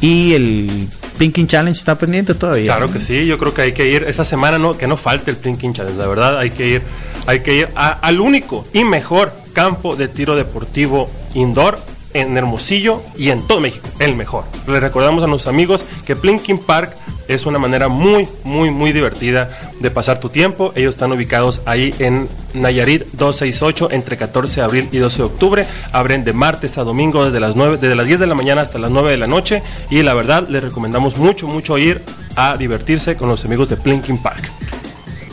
Y 0.00 0.32
el 0.32 0.88
Pinking 1.18 1.46
Challenge 1.46 1.78
está 1.78 1.96
pendiente 1.96 2.34
todavía. 2.34 2.66
Claro 2.66 2.90
que 2.90 3.00
sí, 3.00 3.26
yo 3.26 3.38
creo 3.38 3.54
que 3.54 3.62
hay 3.62 3.72
que 3.72 3.88
ir 3.88 4.04
esta 4.04 4.24
semana 4.24 4.58
no 4.58 4.76
que 4.76 4.86
no 4.86 4.96
falte 4.96 5.30
el 5.30 5.36
Plinking 5.36 5.72
Challenge, 5.74 5.98
la 5.98 6.06
verdad 6.06 6.38
hay 6.38 6.50
que 6.50 6.66
ir 6.68 6.82
hay 7.26 7.40
que 7.40 7.54
ir 7.54 7.68
a- 7.76 7.92
al 7.92 8.20
único 8.20 8.66
y 8.72 8.84
mejor 8.84 9.32
campo 9.52 9.96
de 9.96 10.08
tiro 10.08 10.34
deportivo 10.36 11.08
indoor 11.34 11.78
en 12.12 12.36
Hermosillo 12.36 13.02
y 13.16 13.30
en 13.30 13.46
todo 13.46 13.60
México, 13.60 13.88
el 13.98 14.14
mejor. 14.14 14.44
Le 14.68 14.78
recordamos 14.78 15.22
a 15.24 15.26
nuestros 15.26 15.52
amigos 15.52 15.84
que 16.04 16.14
Plinking 16.16 16.58
Park 16.58 16.94
es 17.28 17.46
una 17.46 17.58
manera 17.58 17.88
muy, 17.88 18.28
muy, 18.42 18.70
muy 18.70 18.92
divertida 18.92 19.50
de 19.80 19.90
pasar 19.90 20.20
tu 20.20 20.28
tiempo. 20.28 20.72
Ellos 20.74 20.94
están 20.94 21.12
ubicados 21.12 21.60
ahí 21.66 21.94
en 21.98 22.28
Nayarit 22.54 23.02
268 23.12 23.88
entre 23.92 24.16
14 24.16 24.60
de 24.60 24.64
abril 24.64 24.88
y 24.92 24.98
12 24.98 25.18
de 25.18 25.22
octubre. 25.24 25.66
Abren 25.92 26.24
de 26.24 26.32
martes 26.32 26.78
a 26.78 26.84
domingo 26.84 27.24
desde 27.24 27.40
las 27.40 27.56
9, 27.56 27.78
desde 27.80 27.94
las 27.96 28.06
10 28.06 28.20
de 28.20 28.26
la 28.26 28.34
mañana 28.34 28.60
hasta 28.62 28.78
las 28.78 28.90
9 28.90 29.10
de 29.10 29.16
la 29.18 29.26
noche. 29.26 29.62
Y 29.90 30.02
la 30.02 30.14
verdad, 30.14 30.48
les 30.48 30.62
recomendamos 30.62 31.16
mucho, 31.16 31.46
mucho 31.46 31.78
ir 31.78 32.02
a 32.36 32.56
divertirse 32.56 33.16
con 33.16 33.28
los 33.28 33.44
amigos 33.44 33.68
de 33.68 33.76
Plinking 33.76 34.22
Park. 34.22 34.50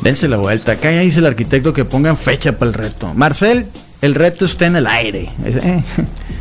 Dense 0.01 0.27
la 0.27 0.38
vuelta. 0.38 0.74
Acá 0.74 0.91
ya 0.91 1.01
dice 1.01 1.19
el 1.19 1.27
arquitecto 1.27 1.74
que 1.74 1.86
pongan 1.86 2.17
fecha 2.17 2.53
para 2.53 2.69
el 2.69 2.74
reto. 2.74 3.13
Marcel, 3.13 3.67
el 4.01 4.15
reto 4.15 4.45
está 4.45 4.65
en 4.65 4.77
el 4.77 4.88
aire. 4.88 5.29
Eh, 5.45 5.83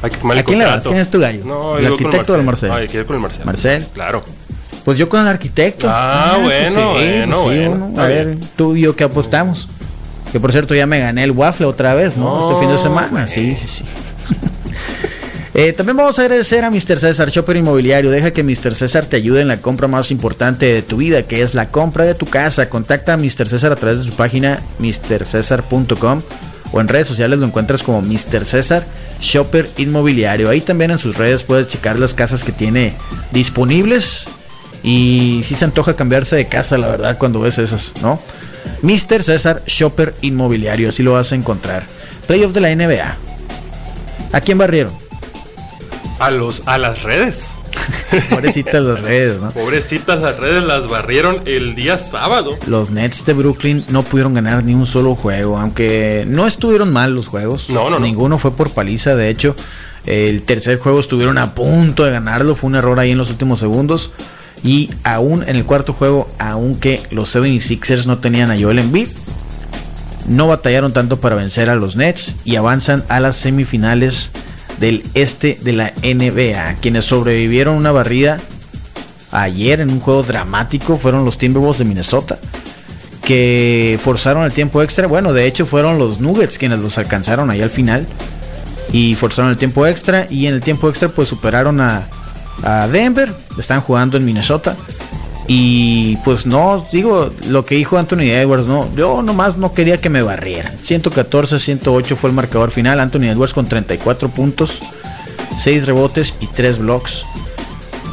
Hay 0.02 0.10
que 0.10 0.38
¿A 0.38 0.42
quién 0.42 0.58
le 0.58 0.64
vas? 0.64 0.82
¿Quién 0.84 0.96
es 0.96 1.10
tu 1.10 1.20
gallo? 1.20 1.44
No, 1.44 1.76
¿El 1.76 1.86
arquitecto 1.86 2.32
o 2.32 2.36
el 2.36 2.42
Marcel? 2.42 2.70
Yo 2.70 2.76
quiero 2.86 3.00
ir 3.00 3.06
con 3.06 3.16
el 3.16 3.22
Marcel. 3.22 3.44
Marcel. 3.44 3.86
Claro. 3.92 4.24
Pues 4.84 4.98
yo 4.98 5.08
con 5.08 5.20
el 5.20 5.26
arquitecto. 5.28 5.86
Ah, 5.90 6.38
bueno, 6.42 6.90
bueno, 6.92 7.42
bueno. 7.42 7.70
uno. 7.72 7.88
Está 7.88 8.04
A 8.04 8.08
ver, 8.08 8.26
bien. 8.26 8.48
tú 8.56 8.76
y 8.76 8.82
yo 8.82 8.96
qué 8.96 9.04
apostamos. 9.04 9.68
Que 10.32 10.40
por 10.40 10.52
cierto 10.52 10.74
ya 10.74 10.86
me 10.86 11.00
gané 11.00 11.24
el 11.24 11.32
waffle 11.32 11.66
otra 11.66 11.94
vez, 11.94 12.16
¿no? 12.16 12.24
No, 12.40 12.48
este 12.48 12.60
fin 12.60 12.70
de 12.70 12.78
semana. 12.78 13.26
Sí, 13.26 13.54
sí, 13.56 13.66
sí. 13.68 13.84
Eh, 15.52 15.72
también 15.72 15.96
vamos 15.96 16.16
a 16.18 16.22
agradecer 16.22 16.64
a 16.64 16.70
Mr. 16.70 16.96
César, 16.96 17.28
Shopper 17.28 17.56
Inmobiliario. 17.56 18.10
Deja 18.12 18.30
que 18.30 18.44
Mr. 18.44 18.72
César 18.72 19.04
te 19.06 19.16
ayude 19.16 19.42
en 19.42 19.48
la 19.48 19.56
compra 19.60 19.88
más 19.88 20.12
importante 20.12 20.64
de 20.66 20.80
tu 20.80 20.98
vida, 20.98 21.24
que 21.24 21.42
es 21.42 21.54
la 21.54 21.68
compra 21.68 22.04
de 22.04 22.14
tu 22.14 22.24
casa. 22.24 22.68
Contacta 22.70 23.14
a 23.14 23.16
Mr. 23.16 23.48
César 23.48 23.72
a 23.72 23.76
través 23.76 23.98
de 23.98 24.04
su 24.04 24.12
página 24.12 24.62
mrcesar.com 24.78 26.22
o 26.72 26.80
en 26.80 26.86
redes 26.88 27.08
sociales 27.08 27.40
lo 27.40 27.46
encuentras 27.46 27.82
como 27.82 28.00
Mr. 28.00 28.44
César 28.44 28.86
Shopper 29.20 29.68
Inmobiliario. 29.76 30.48
Ahí 30.48 30.60
también 30.60 30.92
en 30.92 31.00
sus 31.00 31.16
redes 31.18 31.42
puedes 31.42 31.66
checar 31.66 31.98
las 31.98 32.14
casas 32.14 32.44
que 32.44 32.52
tiene 32.52 32.94
disponibles. 33.32 34.28
Y 34.82 35.40
si 35.44 35.54
se 35.54 35.64
antoja 35.64 35.94
cambiarse 35.94 36.36
de 36.36 36.46
casa, 36.46 36.78
la 36.78 36.88
verdad, 36.88 37.18
cuando 37.18 37.40
ves 37.40 37.58
esas, 37.58 37.94
¿no? 38.00 38.20
Mr. 38.82 39.22
César 39.22 39.62
Shopper 39.66 40.14
Inmobiliario, 40.22 40.88
así 40.88 41.02
lo 41.02 41.12
vas 41.12 41.32
a 41.32 41.34
encontrar. 41.34 41.84
Playoff 42.26 42.52
de 42.52 42.60
la 42.60 42.74
NBA. 42.74 43.16
¿A 44.32 44.40
quién 44.40 44.58
barrieron? 44.58 44.92
A 46.18 46.30
los 46.30 46.62
a 46.66 46.78
las 46.78 47.02
redes. 47.02 47.54
Pobrecitas 48.30 48.82
las 48.82 49.00
redes, 49.00 49.40
¿no? 49.40 49.50
Pobrecitas 49.50 50.20
las 50.20 50.36
redes 50.36 50.62
las 50.62 50.86
barrieron 50.88 51.42
el 51.46 51.74
día 51.74 51.98
sábado. 51.98 52.56
Los 52.66 52.90
Nets 52.90 53.24
de 53.24 53.32
Brooklyn 53.32 53.84
no 53.88 54.02
pudieron 54.02 54.34
ganar 54.34 54.64
ni 54.64 54.74
un 54.74 54.86
solo 54.86 55.14
juego, 55.14 55.58
aunque 55.58 56.24
no 56.26 56.46
estuvieron 56.46 56.92
mal 56.92 57.14
los 57.14 57.26
juegos. 57.26 57.68
No, 57.70 57.84
no, 57.84 57.98
no. 57.98 58.00
Ninguno 58.00 58.38
fue 58.38 58.52
por 58.52 58.70
paliza, 58.70 59.14
de 59.14 59.28
hecho. 59.28 59.54
El 60.06 60.42
tercer 60.42 60.78
juego 60.78 61.00
estuvieron 61.00 61.36
a 61.38 61.54
punto 61.54 62.04
de 62.04 62.12
ganarlo, 62.12 62.54
fue 62.54 62.68
un 62.68 62.76
error 62.76 62.98
ahí 62.98 63.10
en 63.10 63.18
los 63.18 63.30
últimos 63.30 63.60
segundos. 63.60 64.10
Y 64.62 64.90
aún 65.04 65.42
en 65.42 65.56
el 65.56 65.64
cuarto 65.64 65.92
juego, 65.92 66.30
aunque 66.38 67.02
los 67.10 67.34
76ers 67.34 68.06
no 68.06 68.18
tenían 68.18 68.50
a 68.50 68.60
Joel 68.60 68.78
Embiid, 68.78 69.08
no 70.28 70.48
batallaron 70.48 70.92
tanto 70.92 71.20
para 71.20 71.36
vencer 71.36 71.70
a 71.70 71.74
los 71.74 71.96
Nets 71.96 72.34
y 72.44 72.56
avanzan 72.56 73.04
a 73.08 73.20
las 73.20 73.36
semifinales 73.36 74.30
del 74.78 75.02
este 75.14 75.58
de 75.62 75.72
la 75.72 75.92
NBA. 76.02 76.76
Quienes 76.80 77.06
sobrevivieron 77.06 77.76
una 77.76 77.92
barrida 77.92 78.38
ayer 79.32 79.80
en 79.80 79.90
un 79.90 80.00
juego 80.00 80.22
dramático 80.22 80.96
fueron 80.96 81.24
los 81.24 81.38
Timberwolves 81.38 81.78
de 81.78 81.84
Minnesota 81.84 82.38
que 83.22 83.98
forzaron 84.02 84.44
el 84.44 84.52
tiempo 84.52 84.82
extra. 84.82 85.06
Bueno, 85.06 85.32
de 85.32 85.46
hecho 85.46 85.66
fueron 85.66 85.98
los 85.98 86.20
Nuggets 86.20 86.58
quienes 86.58 86.80
los 86.80 86.98
alcanzaron 86.98 87.50
ahí 87.50 87.62
al 87.62 87.70
final 87.70 88.06
y 88.92 89.14
forzaron 89.14 89.50
el 89.50 89.56
tiempo 89.56 89.86
extra 89.86 90.26
y 90.28 90.46
en 90.46 90.54
el 90.54 90.60
tiempo 90.60 90.88
extra 90.88 91.08
pues 91.08 91.28
superaron 91.28 91.80
a, 91.80 92.08
a 92.62 92.88
Denver. 92.88 93.34
Están 93.58 93.80
jugando 93.80 94.16
en 94.16 94.24
Minnesota. 94.24 94.76
Y 95.46 96.16
pues 96.18 96.46
no, 96.46 96.86
digo, 96.92 97.32
lo 97.48 97.64
que 97.64 97.74
dijo 97.74 97.98
Anthony 97.98 98.30
Edwards, 98.30 98.66
no, 98.66 98.88
yo 98.94 99.20
nomás 99.20 99.56
no 99.56 99.72
quería 99.72 100.00
que 100.00 100.08
me 100.08 100.22
barrieran. 100.22 100.78
114-108 100.78 102.14
fue 102.14 102.30
el 102.30 102.36
marcador 102.36 102.70
final. 102.70 103.00
Anthony 103.00 103.30
Edwards 103.30 103.52
con 103.52 103.66
34 103.66 104.28
puntos, 104.28 104.80
6 105.56 105.86
rebotes 105.86 106.34
y 106.38 106.46
3 106.46 106.78
blocks. 106.78 107.24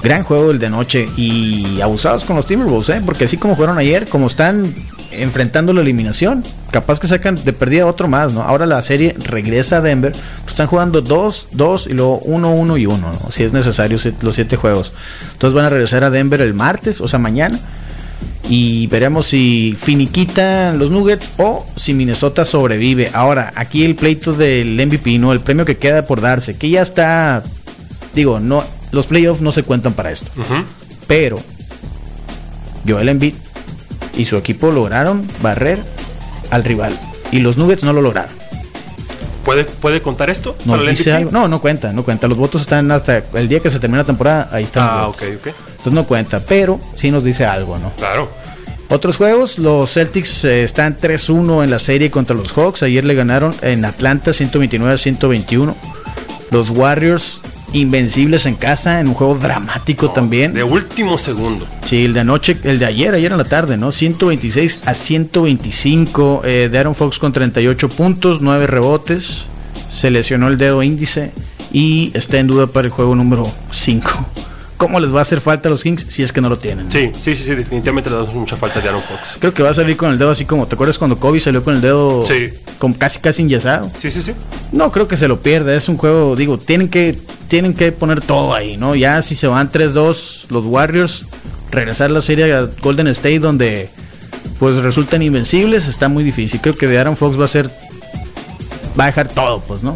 Gran 0.01 0.23
juego 0.23 0.49
el 0.49 0.57
de 0.57 0.71
noche 0.71 1.09
y 1.15 1.79
abusados 1.81 2.23
con 2.25 2.35
los 2.35 2.47
Timberwolves, 2.47 2.89
¿eh? 2.89 3.01
porque 3.05 3.25
así 3.25 3.37
como 3.37 3.55
fueron 3.55 3.77
ayer, 3.77 4.07
como 4.07 4.27
están 4.27 4.73
enfrentando 5.11 5.73
la 5.73 5.81
eliminación, 5.81 6.43
capaz 6.71 6.99
que 6.99 7.07
sacan 7.07 7.43
de 7.43 7.53
perdida 7.53 7.85
otro 7.85 8.07
más, 8.07 8.33
¿no? 8.33 8.41
Ahora 8.41 8.65
la 8.65 8.81
serie 8.81 9.15
regresa 9.17 9.77
a 9.77 9.81
Denver, 9.81 10.11
pues 10.11 10.53
están 10.53 10.67
jugando 10.67 11.01
2, 11.01 11.49
2 11.51 11.87
y 11.87 11.93
luego 11.93 12.19
1, 12.19 12.51
1 12.51 12.77
y 12.77 12.85
1, 12.85 12.97
¿no? 12.97 13.31
si 13.31 13.43
es 13.43 13.53
necesario 13.53 13.97
los 14.21 14.35
7 14.35 14.55
juegos. 14.55 14.93
Entonces 15.33 15.53
van 15.53 15.65
a 15.65 15.69
regresar 15.69 16.03
a 16.03 16.09
Denver 16.09 16.41
el 16.41 16.53
martes, 16.53 17.01
o 17.01 17.07
sea, 17.07 17.19
mañana. 17.19 17.59
Y 18.49 18.87
veremos 18.87 19.27
si 19.27 19.77
finiquitan 19.79 20.79
los 20.79 20.89
Nuggets 20.89 21.31
o 21.37 21.65
si 21.75 21.93
Minnesota 21.93 22.45
sobrevive. 22.45 23.11
Ahora, 23.13 23.51
aquí 23.55 23.83
el 23.83 23.95
pleito 23.95 24.33
del 24.33 24.75
MVP, 24.87 25.19
¿no? 25.19 25.33
El 25.33 25.41
premio 25.41 25.65
que 25.65 25.77
queda 25.77 26.05
por 26.05 26.21
darse, 26.21 26.55
que 26.55 26.69
ya 26.69 26.81
está, 26.81 27.43
digo, 28.15 28.39
no, 28.39 28.63
los 28.91 29.07
playoffs 29.07 29.41
no 29.41 29.51
se 29.51 29.63
cuentan 29.63 29.93
para 29.93 30.11
esto. 30.11 30.31
Ujú. 30.39 30.63
Pero 31.07 31.41
Joel 32.87 33.09
Embiid 33.09 33.33
y 34.17 34.25
su 34.25 34.35
equipo 34.37 34.71
lograron 34.71 35.27
barrer 35.41 35.79
al 36.51 36.63
rival. 36.63 36.97
Y 37.31 37.39
los 37.39 37.57
Nuggets 37.57 37.83
no 37.83 37.93
lo 37.93 38.01
lograron. 38.01 38.31
¿Puede, 39.45 39.63
¿Puede 39.63 40.01
contar 40.01 40.29
esto? 40.29 40.57
¿Nos 40.65 40.77
para 40.77 40.89
dice 40.89 41.13
algo? 41.13 41.31
No, 41.31 41.47
no 41.47 41.61
cuenta, 41.61 41.93
no 41.93 42.03
cuenta. 42.03 42.27
Los 42.27 42.37
votos 42.37 42.61
están 42.61 42.91
hasta 42.91 43.23
el 43.33 43.47
día 43.47 43.61
que 43.61 43.69
se 43.69 43.79
termina 43.79 44.01
la 44.01 44.05
temporada, 44.05 44.49
ahí 44.51 44.65
están. 44.65 44.87
Ah, 44.89 44.97
los 45.05 45.15
ok, 45.15 45.21
votos. 45.21 45.37
ok. 45.39 45.47
Entonces 45.69 45.93
no 45.93 46.05
cuenta, 46.05 46.39
pero 46.41 46.81
sí 46.95 47.11
nos 47.11 47.23
dice 47.23 47.45
algo, 47.45 47.77
¿no? 47.79 47.91
Claro. 47.93 48.29
Otros 48.89 49.17
juegos, 49.17 49.57
los 49.57 49.93
Celtics 49.93 50.43
eh, 50.45 50.63
están 50.63 50.97
3-1 50.97 51.63
en 51.63 51.71
la 51.71 51.79
serie 51.79 52.09
contra 52.09 52.35
los 52.35 52.53
Hawks. 52.53 52.83
Ayer 52.83 53.03
le 53.03 53.15
ganaron 53.15 53.55
en 53.61 53.85
Atlanta 53.85 54.33
129 54.33 54.93
a 54.93 54.97
121. 54.97 55.75
Los 56.51 56.69
Warriors 56.69 57.41
invencibles 57.73 58.45
en 58.45 58.55
casa 58.55 58.99
en 58.99 59.07
un 59.07 59.13
juego 59.13 59.35
dramático 59.35 60.11
también. 60.11 60.53
De 60.53 60.63
último 60.63 61.17
segundo. 61.17 61.65
Sí, 61.85 62.05
el 62.05 62.13
de 62.13 62.21
anoche, 62.21 62.57
el 62.63 62.79
de 62.79 62.85
ayer, 62.85 63.13
ayer 63.13 63.31
en 63.31 63.37
la 63.37 63.45
tarde, 63.45 63.77
¿no? 63.77 63.91
126 63.91 64.81
a 64.85 64.93
125 64.93 66.41
eh, 66.45 66.69
de 66.71 66.77
Aaron 66.77 66.95
Fox 66.95 67.19
con 67.19 67.33
38 67.33 67.89
puntos, 67.89 68.41
9 68.41 68.67
rebotes. 68.67 69.49
Se 69.89 70.11
lesionó 70.11 70.47
el 70.47 70.57
dedo 70.57 70.83
índice 70.83 71.31
y 71.71 72.11
está 72.13 72.37
en 72.39 72.47
duda 72.47 72.67
para 72.67 72.87
el 72.87 72.91
juego 72.91 73.15
número 73.15 73.51
5 73.71 74.25
cómo 74.77 74.99
les 74.99 75.13
va 75.13 75.19
a 75.19 75.21
hacer 75.23 75.41
falta 75.41 75.67
a 75.67 75.71
los 75.71 75.83
Kings 75.83 76.05
si 76.07 76.23
es 76.23 76.31
que 76.31 76.39
no 76.39 76.49
lo 76.49 76.57
tienen. 76.57 76.89
Sí, 76.89 77.11
sí, 77.19 77.35
sí, 77.35 77.43
sí, 77.43 77.55
definitivamente 77.55 78.09
le 78.09 78.15
da 78.17 78.23
mucha 78.25 78.55
falta 78.55 78.79
de 78.79 78.87
Aaron 78.87 79.01
Fox. 79.01 79.37
Creo 79.39 79.53
que 79.53 79.63
va 79.63 79.71
a 79.71 79.73
salir 79.73 79.97
con 79.97 80.11
el 80.11 80.17
dedo 80.17 80.31
así 80.31 80.45
como, 80.45 80.67
¿te 80.67 80.75
acuerdas 80.75 80.97
cuando 80.97 81.17
Kobe 81.19 81.39
salió 81.39 81.63
con 81.63 81.75
el 81.75 81.81
dedo 81.81 82.25
Sí. 82.25 82.49
con 82.77 82.93
casi 82.93 83.19
casi 83.19 83.41
enyesado? 83.41 83.91
Sí, 83.97 84.11
sí, 84.11 84.21
sí. 84.21 84.33
No 84.71 84.91
creo 84.91 85.07
que 85.07 85.17
se 85.17 85.27
lo 85.27 85.41
pierda, 85.41 85.75
es 85.75 85.89
un 85.89 85.97
juego, 85.97 86.35
digo, 86.35 86.57
tienen 86.57 86.89
que 86.89 87.17
tienen 87.47 87.73
que 87.73 87.91
poner 87.91 88.21
todo 88.21 88.53
ahí, 88.53 88.75
¿no? 88.77 88.93
Ya 88.95 89.21
si 89.21 89.35
se 89.35 89.47
van 89.47 89.71
3-2 89.71 90.47
los 90.49 90.65
Warriors, 90.65 91.23
regresar 91.71 92.11
la 92.11 92.21
serie 92.21 92.53
a 92.53 92.67
Golden 92.81 93.07
State 93.07 93.39
donde 93.39 93.89
pues 94.59 94.75
resultan 94.77 95.21
invencibles, 95.21 95.87
está 95.87 96.07
muy 96.09 96.23
difícil. 96.23 96.59
Creo 96.61 96.75
que 96.75 96.87
de 96.87 96.99
Aaron 96.99 97.15
Fox 97.17 97.39
va 97.39 97.45
a 97.45 97.47
ser 97.47 97.69
va 98.99 99.03
a 99.05 99.07
dejar 99.07 99.27
todo, 99.29 99.61
pues, 99.61 99.83
¿no? 99.83 99.95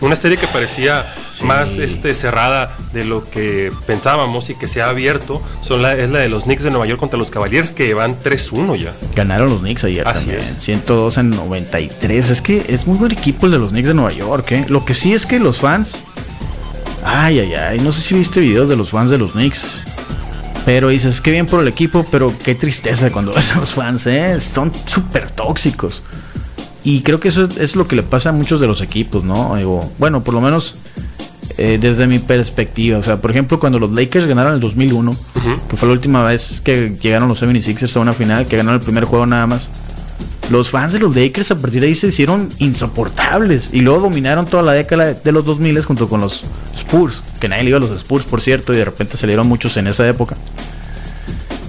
Una 0.00 0.14
serie 0.16 0.36
que 0.38 0.46
parecía 0.46 1.12
Sí. 1.32 1.44
más 1.44 1.76
este, 1.78 2.14
cerrada 2.14 2.76
de 2.92 3.04
lo 3.04 3.28
que 3.28 3.72
pensábamos 3.86 4.48
y 4.50 4.54
que 4.54 4.66
se 4.68 4.80
ha 4.80 4.88
abierto 4.88 5.42
son 5.62 5.82
la, 5.82 5.92
es 5.94 6.08
la 6.10 6.20
de 6.20 6.28
los 6.28 6.44
Knicks 6.44 6.62
de 6.62 6.70
Nueva 6.70 6.86
York 6.86 6.98
contra 7.00 7.18
los 7.18 7.30
Cavaliers 7.30 7.70
que 7.72 7.94
van 7.94 8.16
3-1 8.22 8.76
ya. 8.76 8.94
Ganaron 9.14 9.50
los 9.50 9.60
Knicks 9.60 9.84
ayer 9.84 10.06
Así 10.06 10.26
también. 10.30 10.48
es. 10.56 10.62
102 10.62 11.18
en 11.18 11.30
93. 11.30 12.30
Es 12.30 12.42
que 12.42 12.64
es 12.68 12.86
muy 12.86 12.96
buen 12.98 13.12
equipo 13.12 13.46
el 13.46 13.52
de 13.52 13.58
los 13.58 13.70
Knicks 13.70 13.88
de 13.88 13.94
Nueva 13.94 14.12
York. 14.12 14.52
¿eh? 14.52 14.64
Lo 14.68 14.84
que 14.84 14.94
sí 14.94 15.12
es 15.14 15.26
que 15.26 15.38
los 15.40 15.60
fans. 15.60 16.04
Ay, 17.04 17.40
ay, 17.40 17.54
ay. 17.54 17.78
No 17.80 17.92
sé 17.92 18.00
si 18.00 18.14
viste 18.14 18.40
videos 18.40 18.68
de 18.68 18.76
los 18.76 18.90
fans 18.90 19.10
de 19.10 19.18
los 19.18 19.32
Knicks. 19.32 19.84
Pero 20.64 20.88
dices, 20.88 21.20
qué 21.20 21.30
bien 21.30 21.46
por 21.46 21.60
el 21.60 21.68
equipo, 21.68 22.04
pero 22.10 22.34
qué 22.44 22.54
tristeza 22.54 23.10
cuando 23.10 23.32
ves 23.34 23.52
a 23.52 23.60
los 23.60 23.74
fans, 23.74 24.06
¿eh? 24.06 24.38
Son 24.40 24.70
súper 24.86 25.30
tóxicos. 25.30 26.02
Y 26.88 27.02
creo 27.02 27.20
que 27.20 27.28
eso 27.28 27.42
es, 27.42 27.58
es 27.58 27.76
lo 27.76 27.86
que 27.86 27.96
le 27.96 28.02
pasa 28.02 28.30
a 28.30 28.32
muchos 28.32 28.60
de 28.60 28.66
los 28.66 28.80
equipos, 28.80 29.22
¿no? 29.22 29.54
Digo, 29.56 29.92
bueno, 29.98 30.24
por 30.24 30.32
lo 30.32 30.40
menos 30.40 30.74
eh, 31.58 31.76
desde 31.78 32.06
mi 32.06 32.18
perspectiva. 32.18 32.96
O 32.96 33.02
sea, 33.02 33.20
por 33.20 33.30
ejemplo, 33.30 33.60
cuando 33.60 33.78
los 33.78 33.92
Lakers 33.92 34.26
ganaron 34.26 34.54
el 34.54 34.60
2001, 34.60 35.14
que 35.68 35.76
fue 35.76 35.86
la 35.86 35.92
última 35.92 36.24
vez 36.24 36.62
que 36.64 36.96
llegaron 36.98 37.28
los 37.28 37.42
76ers 37.42 37.94
a 37.94 38.00
una 38.00 38.14
final, 38.14 38.46
que 38.46 38.56
ganaron 38.56 38.80
el 38.80 38.84
primer 38.84 39.04
juego 39.04 39.26
nada 39.26 39.46
más. 39.46 39.68
Los 40.48 40.70
fans 40.70 40.94
de 40.94 40.98
los 40.98 41.14
Lakers 41.14 41.50
a 41.50 41.58
partir 41.58 41.82
de 41.82 41.88
ahí 41.88 41.94
se 41.94 42.06
hicieron 42.06 42.48
insoportables 42.56 43.68
y 43.70 43.82
luego 43.82 44.00
dominaron 44.00 44.46
toda 44.46 44.62
la 44.62 44.72
década 44.72 45.12
de 45.12 45.32
los 45.32 45.44
2000 45.44 45.84
junto 45.84 46.08
con 46.08 46.22
los 46.22 46.44
Spurs, 46.74 47.22
que 47.38 47.50
nadie 47.50 47.64
le 47.64 47.68
iba 47.68 47.76
a 47.76 47.82
los 47.82 47.90
Spurs, 47.90 48.24
por 48.24 48.40
cierto, 48.40 48.72
y 48.72 48.78
de 48.78 48.86
repente 48.86 49.18
salieron 49.18 49.46
muchos 49.46 49.76
en 49.76 49.88
esa 49.88 50.08
época. 50.08 50.38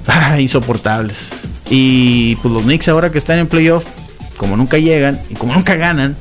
Ah, 0.07 0.39
insoportables. 0.39 1.27
Y 1.69 2.37
pues 2.37 2.53
los 2.53 2.63
Knicks 2.63 2.87
ahora 2.87 3.11
que 3.11 3.17
están 3.17 3.37
en 3.37 3.47
playoff, 3.47 3.83
como 4.39 4.55
nunca 4.55 4.77
llegan 4.77 5.19
y 5.29 5.33
como 5.35 5.53
nunca 5.53 5.75
ganan, 5.75 6.15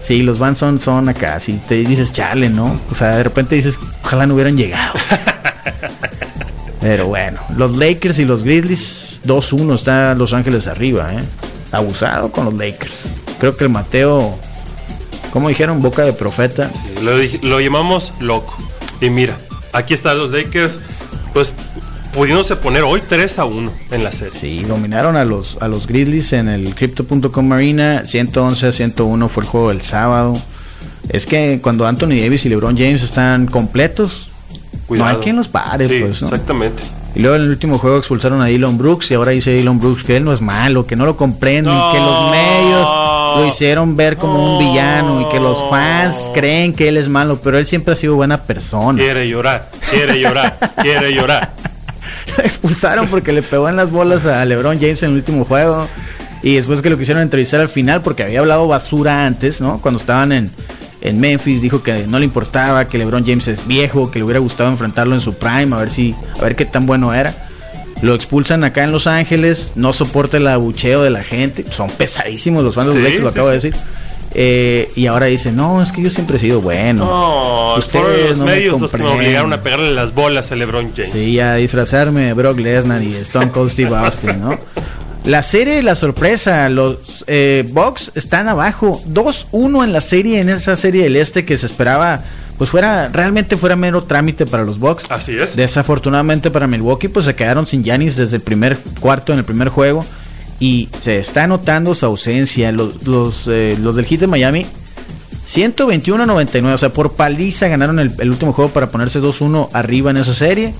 sí, 0.00 0.22
los 0.24 0.38
Vans 0.40 0.58
son, 0.58 0.80
son 0.80 1.08
acá, 1.08 1.38
si 1.38 1.52
te 1.54 1.76
dices 1.76 2.12
chale, 2.12 2.48
¿no? 2.50 2.80
O 2.90 2.94
sea, 2.96 3.16
de 3.16 3.22
repente 3.22 3.54
dices, 3.54 3.78
ojalá 4.02 4.26
no 4.26 4.34
hubieran 4.34 4.56
llegado. 4.56 4.92
Pero 6.80 7.06
bueno, 7.06 7.40
los 7.56 7.76
Lakers 7.76 8.18
y 8.18 8.24
los 8.24 8.44
Grizzlies, 8.44 9.22
2-1 9.26 9.74
está 9.74 10.14
Los 10.14 10.34
Ángeles 10.34 10.66
arriba, 10.66 11.14
¿eh? 11.14 11.22
Abusado 11.72 12.30
con 12.30 12.44
los 12.44 12.54
Lakers. 12.54 13.06
Creo 13.40 13.56
que 13.56 13.64
el 13.64 13.70
Mateo, 13.70 14.38
como 15.32 15.48
dijeron, 15.48 15.80
boca 15.80 16.02
de 16.02 16.12
profeta. 16.12 16.70
Sí, 16.72 17.02
lo, 17.02 17.18
dij- 17.18 17.40
lo 17.40 17.58
llamamos 17.60 18.12
loco. 18.20 18.54
Y 19.00 19.08
mira, 19.10 19.36
aquí 19.72 19.94
están 19.94 20.18
los 20.18 20.30
Lakers, 20.30 20.80
pues 21.32 21.54
pudiéndose 22.14 22.56
poner 22.56 22.82
hoy 22.82 23.02
3 23.06 23.38
a 23.38 23.44
1 23.44 23.72
en 23.90 24.04
la 24.04 24.12
serie. 24.12 24.38
Sí, 24.38 24.62
dominaron 24.62 25.16
a 25.16 25.24
los, 25.24 25.58
a 25.60 25.68
los 25.68 25.86
Grizzlies 25.86 26.32
en 26.32 26.48
el 26.48 26.74
Crypto.com 26.74 27.46
Marina. 27.46 28.04
111 28.04 28.66
a 28.68 28.72
101 28.72 29.28
fue 29.28 29.42
el 29.42 29.48
juego 29.48 29.68
del 29.70 29.82
sábado. 29.82 30.40
Es 31.08 31.26
que 31.26 31.60
cuando 31.62 31.86
Anthony 31.86 32.10
Davis 32.20 32.46
y 32.46 32.48
LeBron 32.48 32.76
James 32.78 33.02
están 33.02 33.46
completos, 33.46 34.30
no 34.88 35.04
hay 35.06 35.16
quien 35.16 35.36
los 35.36 35.48
pare, 35.48 35.86
Sí, 35.88 36.00
pues. 36.00 36.22
¿no? 36.22 36.28
exactamente. 36.28 36.82
Y 37.14 37.20
luego 37.20 37.36
en 37.36 37.42
el 37.42 37.50
último 37.50 37.78
juego 37.78 37.96
expulsaron 37.98 38.42
a 38.42 38.48
Elon 38.50 38.76
Brooks 38.76 39.10
y 39.10 39.14
ahora 39.14 39.30
dice 39.30 39.60
Elon 39.60 39.78
Brooks 39.78 40.02
que 40.02 40.16
él 40.16 40.24
no 40.24 40.32
es 40.32 40.40
malo, 40.40 40.84
que 40.86 40.96
no 40.96 41.04
lo 41.06 41.16
comprenden, 41.16 41.72
No. 41.72 41.92
que 41.92 41.98
los 41.98 42.30
medios 42.32 42.88
lo 43.36 43.46
hicieron 43.46 43.96
ver 43.96 44.16
como 44.16 44.34
un 44.58 44.64
No. 44.64 44.70
villano 44.70 45.20
y 45.20 45.28
que 45.28 45.38
los 45.38 45.62
fans 45.70 46.30
creen 46.34 46.72
que 46.74 46.88
él 46.88 46.96
es 46.96 47.08
malo, 47.08 47.38
pero 47.42 47.56
él 47.58 47.66
siempre 47.66 47.92
ha 47.92 47.96
sido 47.96 48.16
buena 48.16 48.42
persona. 48.42 48.98
Quiere 48.98 49.28
llorar, 49.28 49.70
quiere 49.90 50.18
llorar, 50.20 50.58
quiere 50.82 51.14
llorar. 51.14 51.52
Lo 52.36 52.44
expulsaron 52.44 53.08
porque 53.08 53.32
le 53.32 53.42
pegó 53.42 53.68
en 53.68 53.76
las 53.76 53.90
bolas 53.90 54.26
a 54.26 54.44
LeBron 54.44 54.78
James 54.80 55.02
en 55.02 55.10
el 55.10 55.16
último 55.16 55.44
juego. 55.44 55.88
Y 56.42 56.56
después 56.56 56.82
que 56.82 56.90
lo 56.90 56.98
quisieron 56.98 57.22
entrevistar 57.22 57.60
al 57.60 57.70
final 57.70 58.02
porque 58.02 58.22
había 58.22 58.40
hablado 58.40 58.68
basura 58.68 59.24
antes, 59.24 59.62
¿no? 59.62 59.80
Cuando 59.80 59.98
estaban 59.98 60.30
en, 60.30 60.50
en 61.00 61.18
Memphis, 61.18 61.62
dijo 61.62 61.82
que 61.82 62.06
no 62.06 62.18
le 62.18 62.26
importaba, 62.26 62.86
que 62.86 62.98
LeBron 62.98 63.24
James 63.24 63.48
es 63.48 63.66
viejo, 63.66 64.10
que 64.10 64.18
le 64.18 64.24
hubiera 64.26 64.40
gustado 64.40 64.68
enfrentarlo 64.68 65.14
en 65.14 65.22
su 65.22 65.34
prime, 65.34 65.74
a 65.74 65.78
ver 65.78 65.90
si, 65.90 66.14
a 66.38 66.42
ver 66.42 66.54
qué 66.54 66.66
tan 66.66 66.84
bueno 66.84 67.14
era. 67.14 67.34
Lo 68.02 68.14
expulsan 68.14 68.62
acá 68.64 68.84
en 68.84 68.92
Los 68.92 69.06
Ángeles, 69.06 69.72
no 69.76 69.94
soporta 69.94 70.36
el 70.36 70.46
abucheo 70.46 71.02
de 71.02 71.08
la 71.08 71.24
gente, 71.24 71.64
son 71.70 71.88
pesadísimos 71.88 72.62
los 72.62 72.74
fans 72.74 72.94
de 72.94 73.00
los 73.00 73.02
Sí, 73.02 73.02
Lakers, 73.04 73.22
lo 73.24 73.30
sí, 73.30 73.34
acabo 73.38 73.48
de 73.48 73.54
decir. 73.54 73.74
Eh, 74.34 74.90
y 74.96 75.06
ahora 75.06 75.26
dice, 75.26 75.52
no, 75.52 75.80
es 75.80 75.92
que 75.92 76.02
yo 76.02 76.10
siempre 76.10 76.36
he 76.36 76.40
sido 76.40 76.60
bueno. 76.60 77.04
No, 77.04 77.74
Ustedes 77.76 78.30
los 78.30 78.38
no 78.38 78.44
me 78.46 78.52
medios 78.52 78.80
los 78.80 78.90
que 78.90 78.98
me 78.98 79.04
comprenden. 79.04 79.26
obligaron 79.26 79.52
a 79.52 79.62
pegarle 79.62 79.92
las 79.92 80.12
bolas 80.12 80.50
a 80.50 80.56
LeBron 80.56 80.90
James. 80.94 81.12
Sí, 81.12 81.38
a 81.38 81.54
disfrazarme 81.54 82.24
de 82.26 82.32
Brock 82.32 82.58
Lesnar 82.58 83.02
y 83.02 83.14
Stone 83.16 83.50
Cold 83.50 83.70
Steve 83.70 83.94
Austin, 83.96 84.40
¿no? 84.40 84.58
La 85.24 85.42
serie, 85.42 85.82
la 85.82 85.94
sorpresa, 85.94 86.68
los 86.68 87.24
eh, 87.28 87.64
Bucks 87.70 88.12
están 88.14 88.46
abajo, 88.48 89.02
2-1 89.08 89.84
en 89.84 89.92
la 89.92 90.00
serie, 90.02 90.40
en 90.40 90.50
esa 90.50 90.76
serie 90.76 91.04
del 91.04 91.16
este 91.16 91.46
que 91.46 91.56
se 91.56 91.64
esperaba, 91.64 92.22
pues 92.58 92.68
fuera, 92.68 93.08
realmente 93.08 93.56
fuera 93.56 93.74
mero 93.74 94.02
trámite 94.02 94.44
para 94.44 94.64
los 94.64 94.78
Bucks. 94.78 95.04
Así 95.10 95.34
es. 95.38 95.56
Desafortunadamente 95.56 96.50
para 96.50 96.66
Milwaukee, 96.66 97.08
pues 97.08 97.24
se 97.24 97.34
quedaron 97.34 97.66
sin 97.66 97.82
Giannis 97.82 98.16
desde 98.16 98.36
el 98.36 98.42
primer 98.42 98.76
cuarto 99.00 99.32
en 99.32 99.38
el 99.38 99.44
primer 99.46 99.68
juego 99.70 100.04
y 100.60 100.88
se 101.00 101.18
está 101.18 101.46
notando 101.46 101.94
su 101.94 102.06
ausencia. 102.06 102.72
Los, 102.72 103.06
los, 103.06 103.46
eh, 103.48 103.76
los 103.80 103.96
del 103.96 104.06
Heat 104.06 104.20
de 104.20 104.26
Miami 104.26 104.66
121-99, 105.46 106.72
o 106.72 106.78
sea, 106.78 106.92
por 106.92 107.12
paliza 107.12 107.68
ganaron 107.68 107.98
el, 107.98 108.14
el 108.18 108.30
último 108.30 108.52
juego 108.52 108.70
para 108.72 108.90
ponerse 108.90 109.20
2-1 109.20 109.68
arriba 109.72 110.10
en 110.10 110.16
esa 110.16 110.32
serie. 110.32 110.74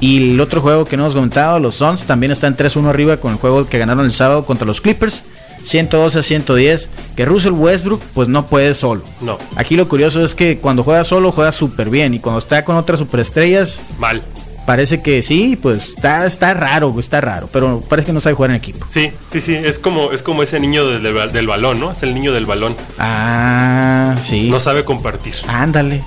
Y 0.00 0.32
el 0.32 0.40
otro 0.40 0.60
juego 0.60 0.84
que 0.84 0.96
no 0.96 1.04
hemos 1.04 1.14
comentado, 1.14 1.60
los 1.60 1.76
Suns, 1.76 2.04
también 2.04 2.32
están 2.32 2.56
3-1 2.56 2.88
arriba 2.88 3.16
con 3.18 3.32
el 3.32 3.38
juego 3.38 3.66
que 3.66 3.78
ganaron 3.78 4.04
el 4.04 4.10
sábado 4.10 4.44
contra 4.44 4.66
los 4.66 4.80
Clippers. 4.80 5.22
112 5.62 6.18
a 6.18 6.22
110. 6.22 6.88
Que 7.16 7.24
Russell 7.24 7.52
Westbrook, 7.52 8.02
pues 8.12 8.28
no 8.28 8.46
puede 8.46 8.74
solo. 8.74 9.02
No. 9.20 9.38
Aquí 9.56 9.76
lo 9.76 9.88
curioso 9.88 10.22
es 10.22 10.34
que 10.34 10.58
cuando 10.58 10.82
juega 10.82 11.04
solo, 11.04 11.32
juega 11.32 11.52
súper 11.52 11.88
bien. 11.88 12.12
Y 12.12 12.18
cuando 12.18 12.38
está 12.38 12.64
con 12.64 12.76
otras 12.76 12.98
superestrellas, 12.98 13.80
Mal. 13.98 14.22
Parece 14.66 15.02
que 15.02 15.22
sí, 15.22 15.56
pues 15.60 15.90
está, 15.90 16.26
está 16.26 16.54
raro, 16.54 16.94
está 16.98 17.20
raro. 17.20 17.48
Pero 17.52 17.80
parece 17.88 18.06
que 18.06 18.12
no 18.12 18.20
sabe 18.20 18.34
jugar 18.34 18.50
en 18.50 18.56
equipo. 18.56 18.86
Sí, 18.88 19.10
sí, 19.32 19.40
sí. 19.40 19.54
Es 19.54 19.78
como, 19.78 20.12
es 20.12 20.22
como 20.22 20.42
ese 20.42 20.58
niño 20.60 20.86
del, 20.88 21.02
del- 21.02 21.32
del 21.32 21.46
balón, 21.46 21.80
¿no? 21.80 21.92
Es 21.92 22.02
el 22.02 22.14
niño 22.14 22.32
del 22.32 22.46
balón. 22.46 22.76
Ah, 22.98 24.16
sí. 24.20 24.48
No 24.50 24.60
sabe 24.60 24.84
compartir. 24.84 25.34
Ándale. 25.48 26.02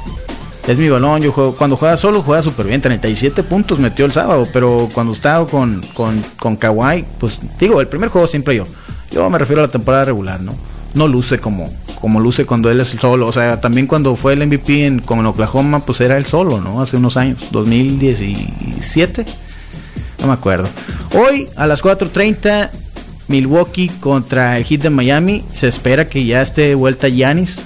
Es 0.67 0.77
mi 0.77 0.89
balón, 0.89 1.21
yo 1.21 1.31
juego. 1.31 1.55
Cuando 1.55 1.77
juega 1.77 1.95
solo, 1.95 2.21
juega 2.21 2.41
súper 2.41 2.65
bien. 2.67 2.81
37 2.81 3.41
puntos 3.43 3.79
metió 3.79 4.05
el 4.05 4.11
sábado. 4.11 4.47
Pero 4.51 4.89
cuando 4.93 5.13
estaba 5.13 5.47
con, 5.47 5.81
con, 5.93 6.23
con 6.37 6.57
Kawhi, 6.57 7.05
pues 7.19 7.39
digo, 7.57 7.79
el 7.79 7.87
primer 7.87 8.09
juego 8.09 8.27
siempre 8.27 8.55
yo. 8.55 8.67
Yo 9.11 9.29
me 9.29 9.37
refiero 9.37 9.61
a 9.61 9.67
la 9.67 9.71
temporada 9.71 10.03
regular, 10.05 10.41
¿no? 10.41 10.53
No 10.93 11.07
luce 11.07 11.39
como, 11.39 11.71
como 11.99 12.19
luce 12.19 12.45
cuando 12.45 12.69
él 12.69 12.79
es 12.79 12.93
el 12.93 12.99
solo. 12.99 13.27
O 13.27 13.31
sea, 13.31 13.59
también 13.59 13.87
cuando 13.87 14.15
fue 14.15 14.33
el 14.33 14.45
MVP 14.45 14.85
en, 14.85 14.99
como 14.99 15.21
en 15.21 15.27
Oklahoma, 15.27 15.85
pues 15.85 16.01
era 16.01 16.17
él 16.17 16.25
solo, 16.25 16.61
¿no? 16.61 16.81
Hace 16.81 16.97
unos 16.97 17.17
años. 17.17 17.39
2017. 17.51 19.25
No 20.19 20.27
me 20.27 20.33
acuerdo. 20.33 20.69
Hoy 21.13 21.47
a 21.55 21.67
las 21.67 21.83
4.30, 21.83 22.69
Milwaukee 23.27 23.89
contra 23.99 24.57
el 24.57 24.65
Heat 24.65 24.81
de 24.81 24.89
Miami. 24.89 25.43
Se 25.51 25.67
espera 25.67 26.07
que 26.07 26.25
ya 26.25 26.41
esté 26.41 26.63
de 26.63 26.75
vuelta 26.75 27.07
Giannis. 27.07 27.63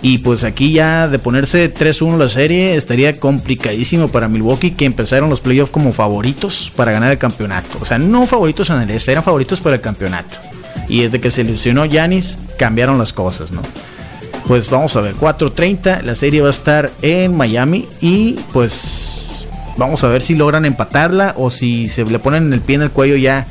Y 0.00 0.18
pues 0.18 0.44
aquí 0.44 0.72
ya 0.72 1.08
de 1.08 1.18
ponerse 1.18 1.74
3-1 1.74 2.18
la 2.18 2.28
serie 2.28 2.76
estaría 2.76 3.18
complicadísimo 3.18 4.08
para 4.08 4.28
Milwaukee 4.28 4.70
que 4.70 4.84
empezaron 4.84 5.28
los 5.28 5.40
playoffs 5.40 5.72
como 5.72 5.92
favoritos 5.92 6.72
para 6.76 6.92
ganar 6.92 7.10
el 7.10 7.18
campeonato. 7.18 7.78
O 7.80 7.84
sea, 7.84 7.98
no 7.98 8.24
favoritos 8.26 8.70
en 8.70 8.80
el 8.82 8.90
este, 8.90 9.10
eran 9.10 9.24
favoritos 9.24 9.60
para 9.60 9.74
el 9.74 9.80
campeonato. 9.80 10.38
Y 10.88 11.02
desde 11.02 11.20
que 11.20 11.30
se 11.30 11.44
lesionó 11.44 11.84
Yanis, 11.84 12.38
cambiaron 12.58 12.98
las 12.98 13.12
cosas, 13.12 13.50
¿no? 13.50 13.62
Pues 14.46 14.70
vamos 14.70 14.96
a 14.96 15.02
ver, 15.02 15.14
4.30, 15.14 16.02
la 16.02 16.14
serie 16.14 16.40
va 16.40 16.46
a 16.46 16.50
estar 16.50 16.90
en 17.02 17.36
Miami 17.36 17.86
y 18.00 18.32
pues 18.52 19.46
vamos 19.76 20.02
a 20.04 20.08
ver 20.08 20.22
si 20.22 20.34
logran 20.34 20.64
empatarla 20.64 21.34
o 21.36 21.50
si 21.50 21.88
se 21.90 22.04
le 22.04 22.18
ponen 22.18 22.52
el 22.52 22.62
pie 22.62 22.76
en 22.76 22.82
el 22.82 22.90
cuello 22.90 23.16
ya 23.16 23.46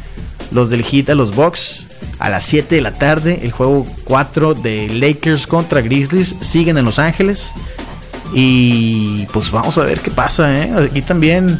los 0.51 0.69
del 0.69 0.83
Heat 0.83 1.09
a 1.09 1.15
los 1.15 1.35
Bucks. 1.35 1.85
A 2.19 2.29
las 2.29 2.45
7 2.45 2.73
de 2.73 2.81
la 2.81 2.93
tarde, 2.93 3.41
el 3.43 3.51
juego 3.51 3.85
4 4.05 4.55
de 4.55 4.89
Lakers 4.89 5.45
contra 5.45 5.81
Grizzlies 5.81 6.35
siguen 6.39 6.79
en 6.79 6.85
Los 6.85 6.97
Ángeles. 6.97 7.51
Y 8.33 9.27
pues 9.27 9.51
vamos 9.51 9.77
a 9.77 9.83
ver 9.83 9.99
qué 9.99 10.09
pasa, 10.09 10.63
¿eh? 10.63 10.71
Aquí 10.89 11.03
también 11.03 11.59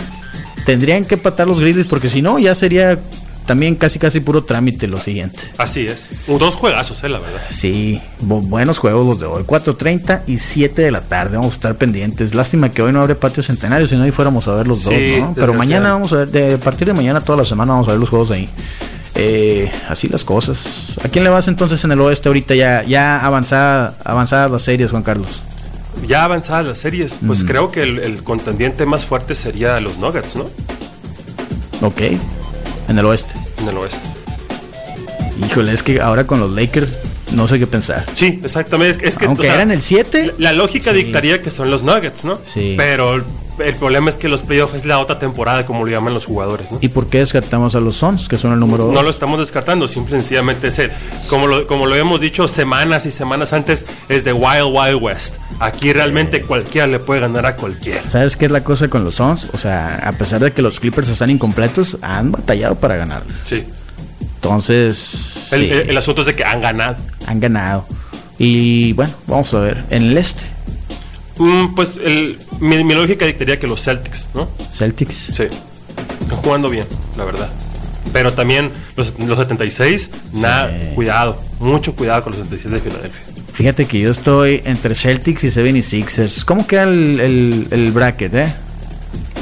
tendrían 0.65 1.05
que 1.05 1.15
empatar 1.15 1.47
los 1.47 1.61
Grizzlies 1.61 1.87
porque 1.87 2.09
si 2.09 2.21
no 2.21 2.39
ya 2.39 2.55
sería 2.55 2.99
también 3.47 3.73
casi 3.75 3.97
casi 3.97 4.19
puro 4.19 4.43
trámite 4.43 4.87
lo 4.87 4.99
siguiente. 4.99 5.43
Así 5.57 5.87
es. 5.87 6.09
Dos 6.27 6.53
juegazos, 6.55 7.03
eh, 7.03 7.09
la 7.09 7.17
verdad. 7.17 7.41
Sí, 7.49 7.99
bu- 8.21 8.47
buenos 8.47 8.77
juegos 8.77 9.07
los 9.07 9.19
de 9.19 9.25
hoy. 9.25 9.43
4.30 9.43 10.21
y 10.27 10.37
7 10.37 10.83
de 10.83 10.91
la 10.91 11.01
tarde. 11.01 11.37
Vamos 11.37 11.53
a 11.53 11.55
estar 11.55 11.75
pendientes. 11.75 12.35
Lástima 12.35 12.69
que 12.69 12.83
hoy 12.83 12.91
no 12.93 13.01
abre 13.01 13.15
patio 13.15 13.41
centenario, 13.41 13.87
si 13.87 13.95
no 13.95 14.03
ahí 14.03 14.11
fuéramos 14.11 14.47
a 14.47 14.53
ver 14.53 14.67
los 14.67 14.81
Sí, 14.81 15.11
dos, 15.17 15.29
¿no? 15.29 15.33
Pero 15.33 15.53
mañana 15.55 15.93
vamos 15.93 16.13
a 16.13 16.17
ver, 16.17 16.27
de, 16.29 16.53
a 16.53 16.57
partir 16.59 16.85
de 16.87 16.93
mañana 16.93 17.21
toda 17.21 17.39
la 17.39 17.45
semana 17.45 17.71
vamos 17.73 17.87
a 17.87 17.91
ver 17.91 17.99
los 17.99 18.09
juegos 18.09 18.29
ahí. 18.29 18.47
Eh, 19.15 19.71
así 19.89 20.07
las 20.09 20.23
cosas. 20.23 20.93
¿A 21.03 21.07
quién 21.07 21.23
le 21.23 21.31
vas 21.31 21.47
entonces 21.47 21.83
en 21.83 21.91
el 21.91 22.01
oeste 22.01 22.29
ahorita 22.29 22.53
ya, 22.53 22.83
ya 22.83 23.25
avanzada, 23.25 23.95
avanzadas 24.03 24.51
las 24.51 24.61
series, 24.61 24.91
Juan 24.91 25.01
Carlos? 25.01 25.41
Ya 26.07 26.23
avanzadas 26.25 26.65
las 26.67 26.77
series, 26.77 27.17
pues 27.25 27.43
Mm. 27.43 27.47
creo 27.47 27.71
que 27.71 27.81
el, 27.81 27.97
el 27.99 28.23
contendiente 28.23 28.85
más 28.85 29.05
fuerte 29.05 29.33
sería 29.33 29.79
los 29.79 29.97
Nuggets, 29.97 30.35
¿no? 30.35 30.45
Ok, 31.81 32.01
en 32.87 32.99
el 32.99 33.05
oeste. 33.05 33.33
En 33.59 33.67
el 33.69 33.77
oeste. 33.77 34.07
Híjole, 35.45 35.71
es 35.71 35.83
que 35.83 36.01
ahora 36.01 36.25
con 36.25 36.39
los 36.39 36.51
Lakers 36.51 36.97
no 37.31 37.47
sé 37.47 37.59
qué 37.59 37.67
pensar. 37.67 38.05
Sí, 38.13 38.39
exactamente. 38.43 39.07
Es, 39.07 39.17
que- 39.17 39.25
Aunque 39.25 39.41
o 39.41 39.45
sea, 39.45 39.55
eran 39.55 39.71
el 39.71 39.81
7, 39.81 40.33
La, 40.37 40.51
la 40.51 40.53
lógica 40.53 40.91
Sí. 40.91 40.97
dictaría 41.03 41.41
que 41.41 41.51
son 41.51 41.69
los 41.69 41.83
Nuggets, 41.83 42.25
¿no? 42.25 42.39
Sí. 42.43 42.75
Pero 42.77 43.15
el, 43.15 43.75
problema 43.75 44.09
es 44.09 44.17
que 44.17 44.29
los 44.29 44.43
playoffs 44.43 44.75
es 44.75 44.85
la 44.85 44.99
otra 44.99 45.19
temporada, 45.19 45.65
como 45.65 45.83
lo 45.85 45.91
llaman 45.91 46.13
los 46.13 46.25
jugadores, 46.25 46.71
¿no? 46.71 46.77
¿y 46.79 46.89
por 46.89 47.07
qué 47.07 47.19
descartamos 47.19 47.75
a 47.75 47.79
los 47.79 47.97
Suns, 47.97 48.27
que 48.27 48.37
son 48.37 48.53
el 48.53 48.59
número 48.59 48.85
2? 48.85 48.93
No 48.93 49.01
lo 49.03 49.09
estamos 49.09 49.39
descartando, 49.39 49.87
simple 49.87 50.17
y 50.17 50.21
sencillamente 50.21 50.67
es 50.67 50.79
el, 50.79 50.91
como 51.27 51.47
lo, 51.47 51.65
como 51.67 51.85
lo 51.87 51.95
hemos 51.95 52.21
dicho 52.21 52.47
semanas 52.47 53.05
y 53.05 53.11
semanas 53.11 53.53
antes, 53.53 53.85
es 54.09 54.23
de 54.23 54.33
Wild 54.33 54.71
Wild 54.71 55.01
West. 55.01 55.35
Aquí 55.59 55.91
realmente 55.91 56.43
cualquiera 56.43 56.87
le 56.87 56.99
puede 56.99 57.21
ganar 57.21 57.45
a 57.47 57.55
cualquiera. 57.55 58.07
¿Sabes 58.07 58.37
qué 58.37 58.45
es 58.45 58.51
la 58.51 58.63
cosa 58.63 58.87
con 58.89 59.03
los 59.03 59.15
Suns? 59.15 59.49
O 59.53 59.57
sea, 59.57 59.95
a 60.03 60.11
pesar 60.11 60.39
de 60.39 60.51
que 60.51 60.61
los 60.61 60.79
Clippers 60.79 61.09
están 61.09 61.29
incompletos, 61.31 61.97
han 62.01 62.31
batallado 62.31 62.75
para 62.75 62.95
ganar. 62.95 63.23
Sí. 63.43 63.63
Entonces, 64.41 65.49
El, 65.51 65.89
sí, 65.89 65.95
asunto 65.95 66.21
es 66.21 66.27
de 66.27 66.35
que 66.35 66.45
han 66.45 66.61
ganado. 66.61 66.95
han 67.25 67.39
ganado. 67.39 67.85
Y 68.39 68.93
bueno, 68.93 69.13
vamos 69.27 69.53
a 69.53 69.59
ver. 69.59 69.83
En 69.89 70.03
el 70.03 70.17
este, 70.17 70.45
Mm, 71.39 71.75
pues 71.75 71.95
el- 72.03 72.39
mi, 72.59 72.83
mi 72.83 72.95
lógica 72.95 73.23
dictaría 73.27 73.59
que 73.59 73.67
los 73.67 73.83
Celtics, 73.83 74.27
¿no? 74.33 74.47
Celtics. 74.71 75.29
Sí. 75.33 75.43
Están 75.43 76.37
jugando 76.43 76.67
bien, 76.67 76.87
la 77.15 77.25
verdad. 77.25 77.49
Pero 78.11 78.33
también 78.33 78.71
los, 78.95 79.13
los 79.19 79.37
76, 79.37 80.09
nada, 80.33 80.71
cuidado, 80.95 81.39
mucho 81.59 81.93
cuidado 81.95 82.23
con 82.23 82.33
los 82.33 82.41
76 82.41 82.73
de 82.73 82.89
Filadelfia. 82.89 83.23
Fíjate 83.53 83.85
que 83.85 83.99
yo 83.99 84.09
estoy 84.09 84.61
entre 84.65 84.95
Celtics 84.95 85.43
y 85.43 85.47
76ers. 85.51 86.43
¿Cómo 86.43 86.65
queda 86.65 86.83
el, 86.83 87.19
el- 87.19 87.67
el 87.69 87.91
bracket, 87.91 88.33
eh? 88.33 88.53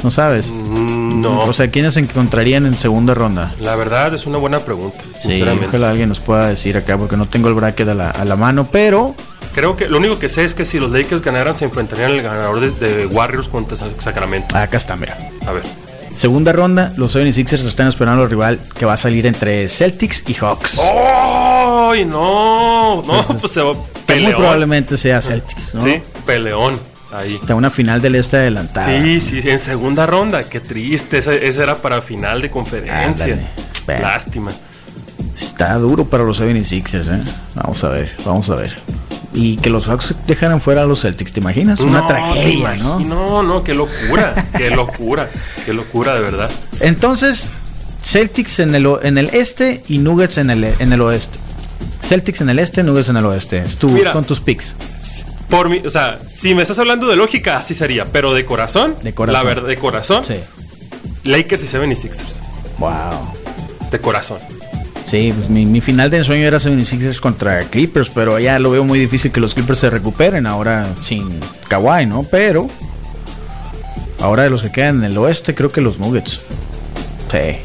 No 0.02 0.10
sabes. 0.10 0.50
Mm, 0.52 0.85
no, 1.22 1.44
O 1.44 1.52
sea, 1.52 1.68
¿quiénes 1.70 1.94
se 1.94 2.00
encontrarían 2.00 2.66
en 2.66 2.76
segunda 2.78 3.14
ronda? 3.14 3.52
la 3.60 3.74
verdad 3.76 4.14
es 4.14 4.26
una 4.26 4.38
buena 4.38 4.60
pregunta, 4.60 4.98
Sí, 5.14 5.28
sinceramente. 5.28 5.68
ojalá 5.68 5.90
alguien 5.90 6.08
nos 6.08 6.20
pueda 6.20 6.48
decir 6.48 6.76
acá 6.76 6.96
porque 6.98 7.16
no 7.16 7.26
tengo 7.26 7.48
el 7.48 7.54
bracket 7.54 7.88
a 7.88 7.94
la, 7.94 8.10
a 8.10 8.24
la 8.24 8.36
mano, 8.36 8.68
pero 8.70 9.14
Creo 9.54 9.74
que 9.74 9.88
lo 9.88 9.96
único 9.96 10.18
que 10.18 10.28
sé 10.28 10.44
es 10.44 10.54
que 10.54 10.66
si 10.66 10.78
los 10.78 10.90
Lakers 10.90 11.22
ganaran 11.22 11.54
se 11.54 11.64
enfrentarían 11.64 12.10
al 12.12 12.20
ganador 12.22 12.60
de, 12.60 12.70
de 12.72 13.06
Warriors 13.06 13.48
contra 13.48 13.74
Sa- 13.74 13.86
Sacramento. 13.98 14.54
acá 14.54 14.76
está, 14.76 14.96
mira. 14.96 15.16
A 15.46 15.52
ver. 15.52 15.62
Segunda 16.14 16.52
ronda, 16.52 16.92
los 16.96 17.14
76ers 17.16 17.66
están 17.66 17.88
esperando 17.88 18.22
al 18.22 18.28
rival 18.30 18.58
que 18.78 18.84
va 18.84 18.92
a 18.94 18.96
salir 18.98 19.26
entre 19.26 19.66
Celtics 19.68 20.24
y 20.26 20.34
Hawks. 20.34 20.78
¡Ay, 20.82 22.04
no! 22.04 23.02
No, 23.06 23.20
Entonces, 23.20 23.36
pues 23.40 23.52
se 23.52 23.62
va 23.62 23.72
Que 23.72 23.78
muy 23.78 24.22
peleón. 24.24 24.34
probablemente 24.36 24.98
sea 24.98 25.22
Celtics, 25.22 25.74
¿no? 25.74 25.82
Sí, 25.82 26.02
peleón. 26.26 26.78
Ahí. 27.16 27.34
Está 27.34 27.54
una 27.54 27.70
final 27.70 28.00
del 28.00 28.14
este 28.16 28.36
adelantada. 28.36 28.86
Sí, 28.86 29.20
sí, 29.20 29.42
sí, 29.42 29.50
en 29.50 29.58
segunda 29.58 30.06
ronda. 30.06 30.44
Qué 30.44 30.60
triste. 30.60 31.18
Ese, 31.18 31.46
ese 31.46 31.62
era 31.62 31.76
para 31.78 32.02
final 32.02 32.42
de 32.42 32.50
conferencia. 32.50 33.38
Lástima. 33.86 34.52
Está 35.36 35.74
duro 35.74 36.06
para 36.06 36.24
los 36.24 36.40
76ers, 36.40 37.14
¿eh? 37.14 37.22
Vamos 37.54 37.84
a 37.84 37.88
ver, 37.90 38.12
vamos 38.24 38.48
a 38.50 38.56
ver. 38.56 38.76
Y 39.32 39.58
que 39.58 39.68
los 39.68 39.86
Hawks 39.86 40.14
dejaran 40.26 40.60
fuera 40.62 40.82
a 40.82 40.86
los 40.86 41.02
Celtics, 41.02 41.32
¿te 41.32 41.40
imaginas? 41.40 41.80
Una 41.80 42.00
No, 42.00 42.06
tragedia, 42.06 42.76
¿no? 42.76 43.00
No, 43.00 43.42
no, 43.42 43.62
qué 43.62 43.74
locura. 43.74 44.34
qué 44.56 44.70
locura. 44.70 45.28
Qué 45.66 45.74
locura, 45.74 46.14
de 46.14 46.20
verdad. 46.20 46.50
Entonces, 46.80 47.48
Celtics 48.02 48.60
en 48.60 48.74
el, 48.74 48.88
en 49.02 49.18
el 49.18 49.26
este 49.34 49.82
y 49.88 49.98
Nuggets 49.98 50.38
en 50.38 50.48
el, 50.50 50.64
en 50.64 50.92
el 50.92 51.00
oeste. 51.02 51.38
Celtics 52.02 52.40
en 52.40 52.48
el 52.48 52.58
este, 52.58 52.82
Nuggets 52.82 53.10
en 53.10 53.16
el 53.18 53.26
oeste. 53.26 53.62
Mira. 53.82 54.12
son 54.12 54.24
tus 54.24 54.40
picks. 54.40 54.74
Por 55.50 55.68
mi, 55.68 55.78
o 55.78 55.90
sea, 55.90 56.18
si 56.26 56.54
me 56.54 56.62
estás 56.62 56.78
hablando 56.78 57.06
de 57.06 57.16
lógica, 57.16 57.56
así 57.58 57.74
sería. 57.74 58.06
Pero 58.06 58.34
de 58.34 58.44
corazón, 58.44 58.96
De 59.02 59.14
corazón. 59.14 59.40
la 59.42 59.48
verdad, 59.48 59.68
de 59.68 59.76
corazón, 59.76 60.24
Sí. 60.24 60.34
Lakers 61.24 61.62
y 61.62 61.66
76ers. 61.66 62.40
Wow. 62.78 62.90
De 63.90 64.00
corazón. 64.00 64.38
Sí, 65.04 65.32
pues 65.36 65.48
mi, 65.48 65.66
mi 65.66 65.80
final 65.80 66.10
de 66.10 66.18
ensueño 66.18 66.46
era 66.46 66.58
76ers 66.58 67.20
contra 67.20 67.60
Clippers, 67.64 68.10
pero 68.10 68.38
ya 68.40 68.58
lo 68.58 68.72
veo 68.72 68.84
muy 68.84 68.98
difícil 68.98 69.30
que 69.30 69.38
los 69.40 69.54
Clippers 69.54 69.78
se 69.78 69.88
recuperen 69.90 70.46
ahora 70.48 70.88
sin 71.00 71.38
Kawhi, 71.68 72.06
¿no? 72.06 72.24
Pero 72.24 72.68
ahora 74.20 74.42
de 74.42 74.50
los 74.50 74.62
que 74.62 74.72
quedan 74.72 75.04
en 75.04 75.12
el 75.12 75.18
oeste, 75.18 75.54
creo 75.54 75.70
que 75.70 75.80
los 75.80 75.98
Nuggets. 76.00 76.40
Sí. 77.30 77.58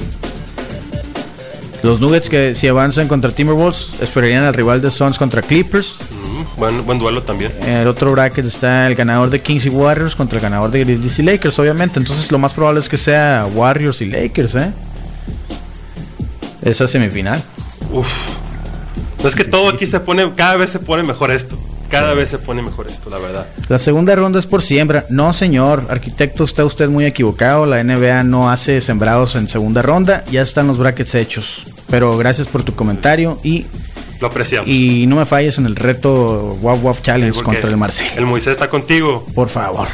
Los 1.84 2.00
Nuggets 2.00 2.30
que 2.30 2.54
si 2.54 2.68
avanzan 2.68 3.08
contra 3.08 3.32
Timberwolves 3.32 3.90
esperarían 4.02 4.44
al 4.44 4.54
rival 4.54 4.82
de 4.82 4.92
Suns 4.92 5.18
contra 5.18 5.42
Clippers. 5.42 5.96
Mm, 6.12 6.31
buen, 6.58 6.86
buen 6.86 7.00
duelo 7.00 7.24
también. 7.24 7.52
En 7.62 7.74
el 7.74 7.88
otro 7.88 8.12
bracket 8.12 8.46
está 8.46 8.88
el 8.88 8.96
ganador 8.96 9.30
de 9.30 9.42
Kings 9.42 9.66
y 9.66 9.70
Warriors 9.70 10.16
contra 10.16 10.38
el 10.38 10.44
ganador 10.44 10.72
de 10.72 10.80
Grizzlies 10.84 11.20
y 11.20 11.24
Lakers, 11.24 11.60
obviamente. 11.60 12.00
Entonces 12.00 12.32
lo 12.32 12.40
más 12.40 12.54
probable 12.54 12.80
es 12.80 12.90
que 12.90 12.98
sea 12.98 13.48
Warriors 13.54 14.02
y 14.02 14.06
Lakers, 14.06 14.56
¿eh? 14.56 14.72
Esa 16.62 16.88
semifinal. 16.88 17.44
Uf. 17.92 18.12
No 19.22 19.28
es 19.28 19.36
que 19.36 19.44
todo 19.44 19.70
aquí 19.70 19.86
se 19.86 20.00
pone, 20.00 20.32
cada 20.36 20.56
vez 20.56 20.70
se 20.72 20.80
pone 20.80 21.04
mejor 21.04 21.32
esto. 21.32 21.58
Cada 21.92 22.14
vez 22.14 22.30
se 22.30 22.40
pone 22.40 22.62
mejor 22.62 22.88
esto, 22.88 23.10
la 23.10 23.18
verdad. 23.18 23.48
La 23.68 23.78
segunda 23.78 24.16
ronda 24.16 24.40
es 24.40 24.48
por 24.48 24.62
siembra. 24.62 25.06
No, 25.10 25.34
señor, 25.34 25.88
arquitecto, 25.90 26.46
está 26.46 26.64
usted 26.64 26.88
muy 26.88 27.06
equivocado. 27.06 27.66
La 27.66 27.84
NBA 27.84 28.24
no 28.24 28.50
hace 28.50 28.80
sembrados 28.80 29.36
en 29.36 29.50
segunda 29.50 29.82
ronda. 29.82 30.24
Ya 30.32 30.42
están 30.42 30.68
los 30.68 30.78
brackets 30.78 31.16
hechos. 31.16 31.64
Pero 31.90 32.18
gracias 32.18 32.48
por 32.48 32.64
tu 32.64 32.74
comentario 32.76 33.40
y, 33.44 33.66
Lo 34.22 34.28
apreciamos. 34.28 34.70
y 34.70 35.08
no 35.08 35.16
me 35.18 35.26
falles 35.26 35.58
en 35.58 35.66
el 35.66 35.76
reto 35.76 36.58
Waf 36.62 36.84
Waf 36.84 37.02
Challenge 37.02 37.34
Sí, 37.38 37.44
contra 37.44 37.70
el 37.70 37.76
Marcel. 37.78 38.08
El 38.16 38.26
Moisés 38.28 38.52
está 38.52 38.70
contigo. 38.70 39.26
Por 39.34 39.50
favor. 39.50 39.88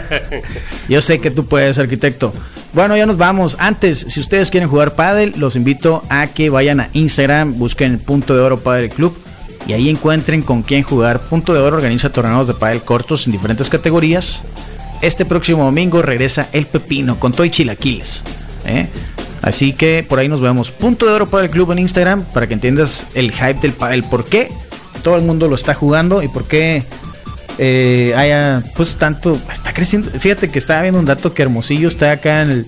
Yo 0.88 1.00
sé 1.00 1.18
que 1.20 1.30
tú 1.30 1.46
puedes, 1.46 1.78
arquitecto. 1.78 2.32
Bueno, 2.72 2.96
ya 2.96 3.06
nos 3.06 3.16
vamos. 3.16 3.56
Antes, 3.58 4.06
si 4.08 4.20
ustedes 4.20 4.50
quieren 4.50 4.68
jugar 4.68 4.94
pádel, 4.94 5.34
los 5.36 5.56
invito 5.56 6.04
a 6.08 6.28
que 6.28 6.50
vayan 6.50 6.80
a 6.80 6.90
Instagram, 6.92 7.58
busquen 7.58 7.98
Punto 7.98 8.34
de 8.34 8.40
Oro 8.40 8.60
Pádel 8.60 8.90
Club 8.90 9.16
y 9.66 9.72
ahí 9.72 9.88
encuentren 9.88 10.42
con 10.42 10.62
quién 10.62 10.82
jugar. 10.82 11.20
Punto 11.20 11.52
de 11.54 11.60
Oro 11.60 11.76
organiza 11.76 12.10
torneos 12.12 12.46
de 12.46 12.54
pádel 12.54 12.82
cortos 12.82 13.26
en 13.26 13.32
diferentes 13.32 13.68
categorías. 13.68 14.44
Este 15.00 15.24
próximo 15.24 15.64
domingo 15.64 16.02
regresa 16.02 16.48
El 16.52 16.66
Pepino 16.66 17.18
con 17.18 17.32
todo 17.32 17.44
y 17.44 17.50
chilaquiles. 17.50 18.22
¿eh? 18.66 18.88
Así 19.42 19.72
que 19.72 20.04
por 20.08 20.18
ahí 20.18 20.28
nos 20.28 20.40
vemos. 20.40 20.70
Punto 20.70 21.06
de 21.06 21.12
Oro 21.12 21.26
Pádel 21.26 21.50
Club 21.50 21.72
en 21.72 21.80
Instagram 21.80 22.24
para 22.24 22.46
que 22.46 22.54
entiendas 22.54 23.06
el 23.14 23.32
hype 23.32 23.60
del. 23.60 24.04
¿Por 24.04 24.24
qué 24.24 24.50
todo 25.02 25.16
el 25.16 25.22
mundo 25.22 25.48
lo 25.48 25.54
está 25.54 25.74
jugando 25.74 26.22
y 26.22 26.28
por 26.28 26.46
qué 26.46 26.82
eh, 27.58 28.14
haya 28.16 28.62
pues 28.76 28.96
tanto 28.96 29.40
está 29.52 29.72
creciendo 29.72 30.10
fíjate 30.10 30.48
que 30.48 30.58
estaba 30.58 30.82
viendo 30.82 31.00
un 31.00 31.06
dato 31.06 31.34
que 31.34 31.42
Hermosillo 31.42 31.88
está 31.88 32.12
acá 32.12 32.42
en 32.42 32.50
el 32.50 32.66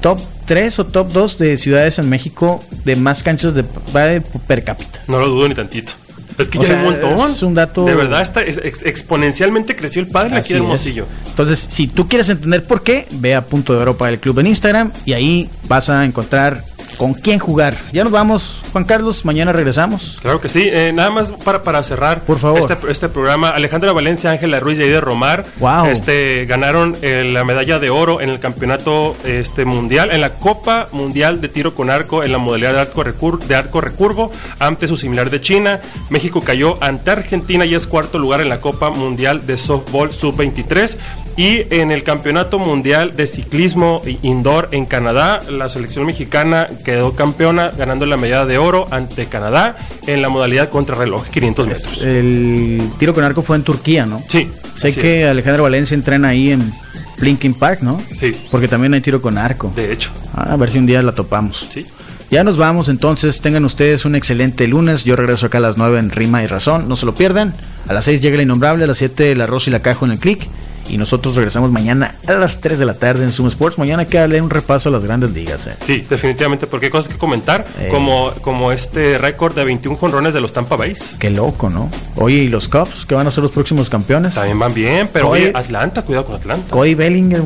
top 0.00 0.20
3 0.46 0.78
o 0.80 0.86
top 0.86 1.12
2 1.12 1.38
de 1.38 1.56
ciudades 1.56 1.98
en 1.98 2.08
México 2.08 2.62
de 2.84 2.96
más 2.96 3.22
canchas 3.22 3.54
de 3.54 3.64
pádel 3.64 4.22
per 4.46 4.64
cápita 4.64 5.02
No 5.06 5.18
lo 5.18 5.28
dudo 5.28 5.48
ni 5.48 5.54
tantito. 5.54 5.92
Es 6.42 6.48
que 6.48 6.58
O 6.58 6.62
ya 6.62 6.74
hay 6.80 6.86
un 6.86 6.92
montón. 6.92 7.30
es 7.30 7.42
un 7.42 7.54
dato- 7.54 7.84
De 7.84 7.94
verdad, 7.94 8.22
está, 8.22 8.42
es- 8.42 8.60
ex- 8.62 8.82
exponencialmente 8.84 9.74
creció 9.76 10.00
el 10.00 10.08
padre 10.08 10.36
aquí 10.36 10.38
Así 10.38 10.52
en 10.52 10.58
es. 10.58 10.62
Hermosillo. 10.62 11.06
entonces 11.26 11.66
si 11.70 11.86
tú 11.88 12.08
quieres 12.08 12.28
entender 12.28 12.64
por 12.64 12.82
qué 12.82 13.06
ve 13.10 13.34
a 13.34 13.44
punto 13.44 13.72
de 13.72 13.80
Europa 13.80 14.06
del 14.06 14.18
club 14.20 14.38
en 14.38 14.46
Instagram 14.46 14.92
y 15.04 15.12
ahí 15.14 15.50
vas 15.66 15.88
a 15.88 16.04
encontrar 16.04 16.64
con 16.98 17.14
quién 17.14 17.38
jugar 17.38 17.74
ya 17.92 18.02
nos 18.04 18.12
vamos 18.12 18.60
Juan 18.72 18.84
Carlos 18.84 19.24
mañana 19.24 19.52
regresamos 19.52 20.18
Claro 20.20 20.40
que 20.40 20.48
sí. 20.50 20.68
Eh, 20.70 20.92
nada 20.92 21.10
más 21.10 21.32
para, 21.32 21.62
para 21.62 21.82
cerrar 21.82 22.20
Por 22.22 22.38
favor. 22.38 22.58
Este, 22.60 22.76
este 22.90 23.08
programa. 23.08 23.50
Alejandra 23.50 23.92
Valencia, 23.92 24.30
Ángela 24.30 24.60
Ruiz 24.60 24.78
y 24.78 24.82
Aida 24.82 25.00
Romar 25.00 25.46
Wow. 25.60 25.86
este, 25.86 26.44
ganaron 26.46 26.96
eh, 27.02 27.24
la 27.32 27.44
medalla 27.44 27.78
de 27.78 27.88
oro 27.90 28.20
en 28.20 28.28
el 28.28 28.40
campeonato 28.40 29.16
este, 29.24 29.64
mundial, 29.64 30.10
en 30.12 30.20
la 30.20 30.34
Copa 30.34 30.88
Mundial 30.92 31.40
de 31.40 31.48
Tiro 31.48 31.74
con 31.74 31.88
Arco 31.90 32.22
en 32.24 32.32
la 32.32 32.38
modalidad 32.38 32.74
de 32.74 32.80
arco, 32.80 33.04
recur- 33.04 33.38
de 33.38 33.54
arco 33.54 33.80
recurvo 33.80 34.30
ante 34.58 34.88
su 34.88 34.96
similar 34.96 35.30
de 35.30 35.40
China. 35.40 35.80
México 36.10 36.42
cayó 36.42 36.76
ante 36.82 37.10
Argentina 37.10 37.64
y 37.64 37.74
es 37.74 37.86
cuarto 37.86 38.18
lugar 38.18 38.40
en 38.40 38.48
la 38.48 38.60
Copa 38.60 38.90
Mundial 38.90 39.46
de 39.46 39.56
Softball 39.56 40.12
Sub-23. 40.12 40.96
Y 41.38 41.66
en 41.70 41.92
el 41.92 42.02
Campeonato 42.02 42.58
Mundial 42.58 43.14
de 43.16 43.28
Ciclismo 43.28 44.02
Indoor 44.22 44.70
en 44.72 44.86
Canadá, 44.86 45.40
la 45.48 45.68
selección 45.68 46.04
mexicana 46.04 46.68
quedó 46.84 47.12
campeona 47.14 47.70
ganando 47.70 48.06
la 48.06 48.16
medalla 48.16 48.44
de 48.44 48.58
oro 48.58 48.88
ante 48.90 49.26
Canadá 49.26 49.76
en 50.08 50.20
la 50.20 50.30
modalidad 50.30 50.68
contrarreloj 50.68 51.28
500 51.28 51.66
metros. 51.68 52.02
el 52.04 52.90
tiro 52.98 53.14
con 53.14 53.22
arco 53.22 53.42
fue 53.42 53.54
en 53.56 53.62
Turquía 53.62 54.04
no 54.04 54.20
Sí, 54.26 54.50
Sé 54.74 54.92
que 54.92 55.22
es. 55.22 55.28
Alejandra 55.30 55.62
Valencia 55.62 55.94
entrena 55.94 56.28
ahí 56.30 56.50
en 56.50 56.72
Blinking 57.18 57.54
Park, 57.54 57.82
¿no? 57.82 58.02
Sí. 58.16 58.36
Porque 58.50 58.66
también 58.66 58.94
hay 58.94 59.00
tiro 59.00 59.22
con 59.22 59.38
arco. 59.38 59.72
De 59.76 59.92
hecho, 59.92 60.10
Ah, 60.34 60.54
a 60.54 60.56
ver 60.56 60.70
si 60.72 60.78
un 60.78 60.86
día 60.86 61.02
la 61.04 61.12
topamos. 61.12 61.66
sí. 61.70 61.86
Ya 62.30 62.44
nos 62.44 62.58
vamos, 62.58 62.90
entonces 62.90 63.40
tengan 63.40 63.64
ustedes 63.64 64.04
un 64.04 64.14
excelente 64.14 64.66
lunes. 64.66 65.02
Yo 65.04 65.16
regreso 65.16 65.46
acá 65.46 65.56
a 65.58 65.60
las 65.62 65.78
9 65.78 65.98
en 65.98 66.10
Rima 66.10 66.42
y 66.42 66.46
Razón, 66.46 66.86
no 66.86 66.94
se 66.94 67.06
lo 67.06 67.14
pierdan. 67.14 67.54
A 67.86 67.94
las 67.94 68.04
6 68.04 68.20
llega 68.20 68.34
el 68.36 68.42
innombrable, 68.42 68.84
a 68.84 68.86
las 68.86 68.98
7 68.98 69.32
el 69.32 69.40
arroz 69.40 69.66
y 69.66 69.70
la 69.70 69.80
caja 69.80 70.04
en 70.04 70.10
el 70.12 70.18
click. 70.18 70.46
Y 70.88 70.96
nosotros 70.96 71.36
regresamos 71.36 71.70
mañana 71.70 72.14
a 72.26 72.32
las 72.32 72.60
3 72.60 72.78
de 72.78 72.84
la 72.86 72.94
tarde 72.94 73.24
en 73.24 73.32
Zoom 73.32 73.48
Sports. 73.48 73.78
Mañana 73.78 74.00
hay 74.02 74.06
que 74.08 74.18
darle 74.18 74.40
un 74.40 74.48
repaso 74.50 74.88
a 74.88 74.92
las 74.92 75.04
grandes 75.04 75.30
ligas. 75.32 75.66
Eh. 75.66 75.74
Sí, 75.84 76.06
definitivamente, 76.08 76.66
porque 76.66 76.86
hay 76.86 76.90
cosas 76.92 77.12
que 77.12 77.18
comentar, 77.18 77.66
Eh. 77.78 77.88
como, 77.90 78.32
como 78.40 78.72
este 78.72 79.18
récord 79.18 79.54
de 79.54 79.64
21 79.64 79.96
jonrones 79.98 80.32
de 80.34 80.40
los 80.40 80.52
Tampa 80.52 80.76
Bays. 80.76 81.16
Qué 81.18 81.30
loco, 81.30 81.68
¿no? 81.68 81.90
Oye, 82.16 82.36
¿y 82.36 82.48
los 82.48 82.68
Cubs 82.68 83.04
que 83.06 83.14
van 83.14 83.26
a 83.26 83.30
ser 83.30 83.42
los 83.42 83.52
próximos 83.52 83.90
campeones? 83.90 84.34
También 84.34 84.58
van 84.58 84.72
bien, 84.72 85.10
pero 85.12 85.28
Oye. 85.30 85.48
oye, 85.48 85.52
Atlanta, 85.54 86.02
cuidado 86.02 86.24
con 86.26 86.36
Atlanta. 86.36 86.70
Cody 86.70 86.94
Bellinger, 86.94 87.42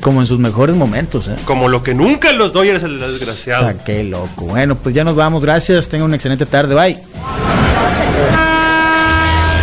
como 0.00 0.20
en 0.20 0.26
sus 0.26 0.38
mejores 0.38 0.76
momentos, 0.76 1.26
¿eh? 1.28 1.34
Como 1.46 1.68
lo 1.68 1.82
que 1.82 1.94
nunca 1.94 2.30
en 2.30 2.38
los 2.38 2.52
Dodgers, 2.52 2.82
el 2.84 3.00
desgraciado. 3.00 3.72
Qué 3.84 4.04
loco. 4.04 4.44
Bueno, 4.46 4.76
pues 4.76 4.94
ya 4.94 5.02
nos 5.02 5.16
vamos. 5.16 5.42
Gracias. 5.42 5.88
Tengan 5.88 6.06
una 6.06 6.16
excelente 6.16 6.46
tarde. 6.46 6.74
Bye. 6.74 6.98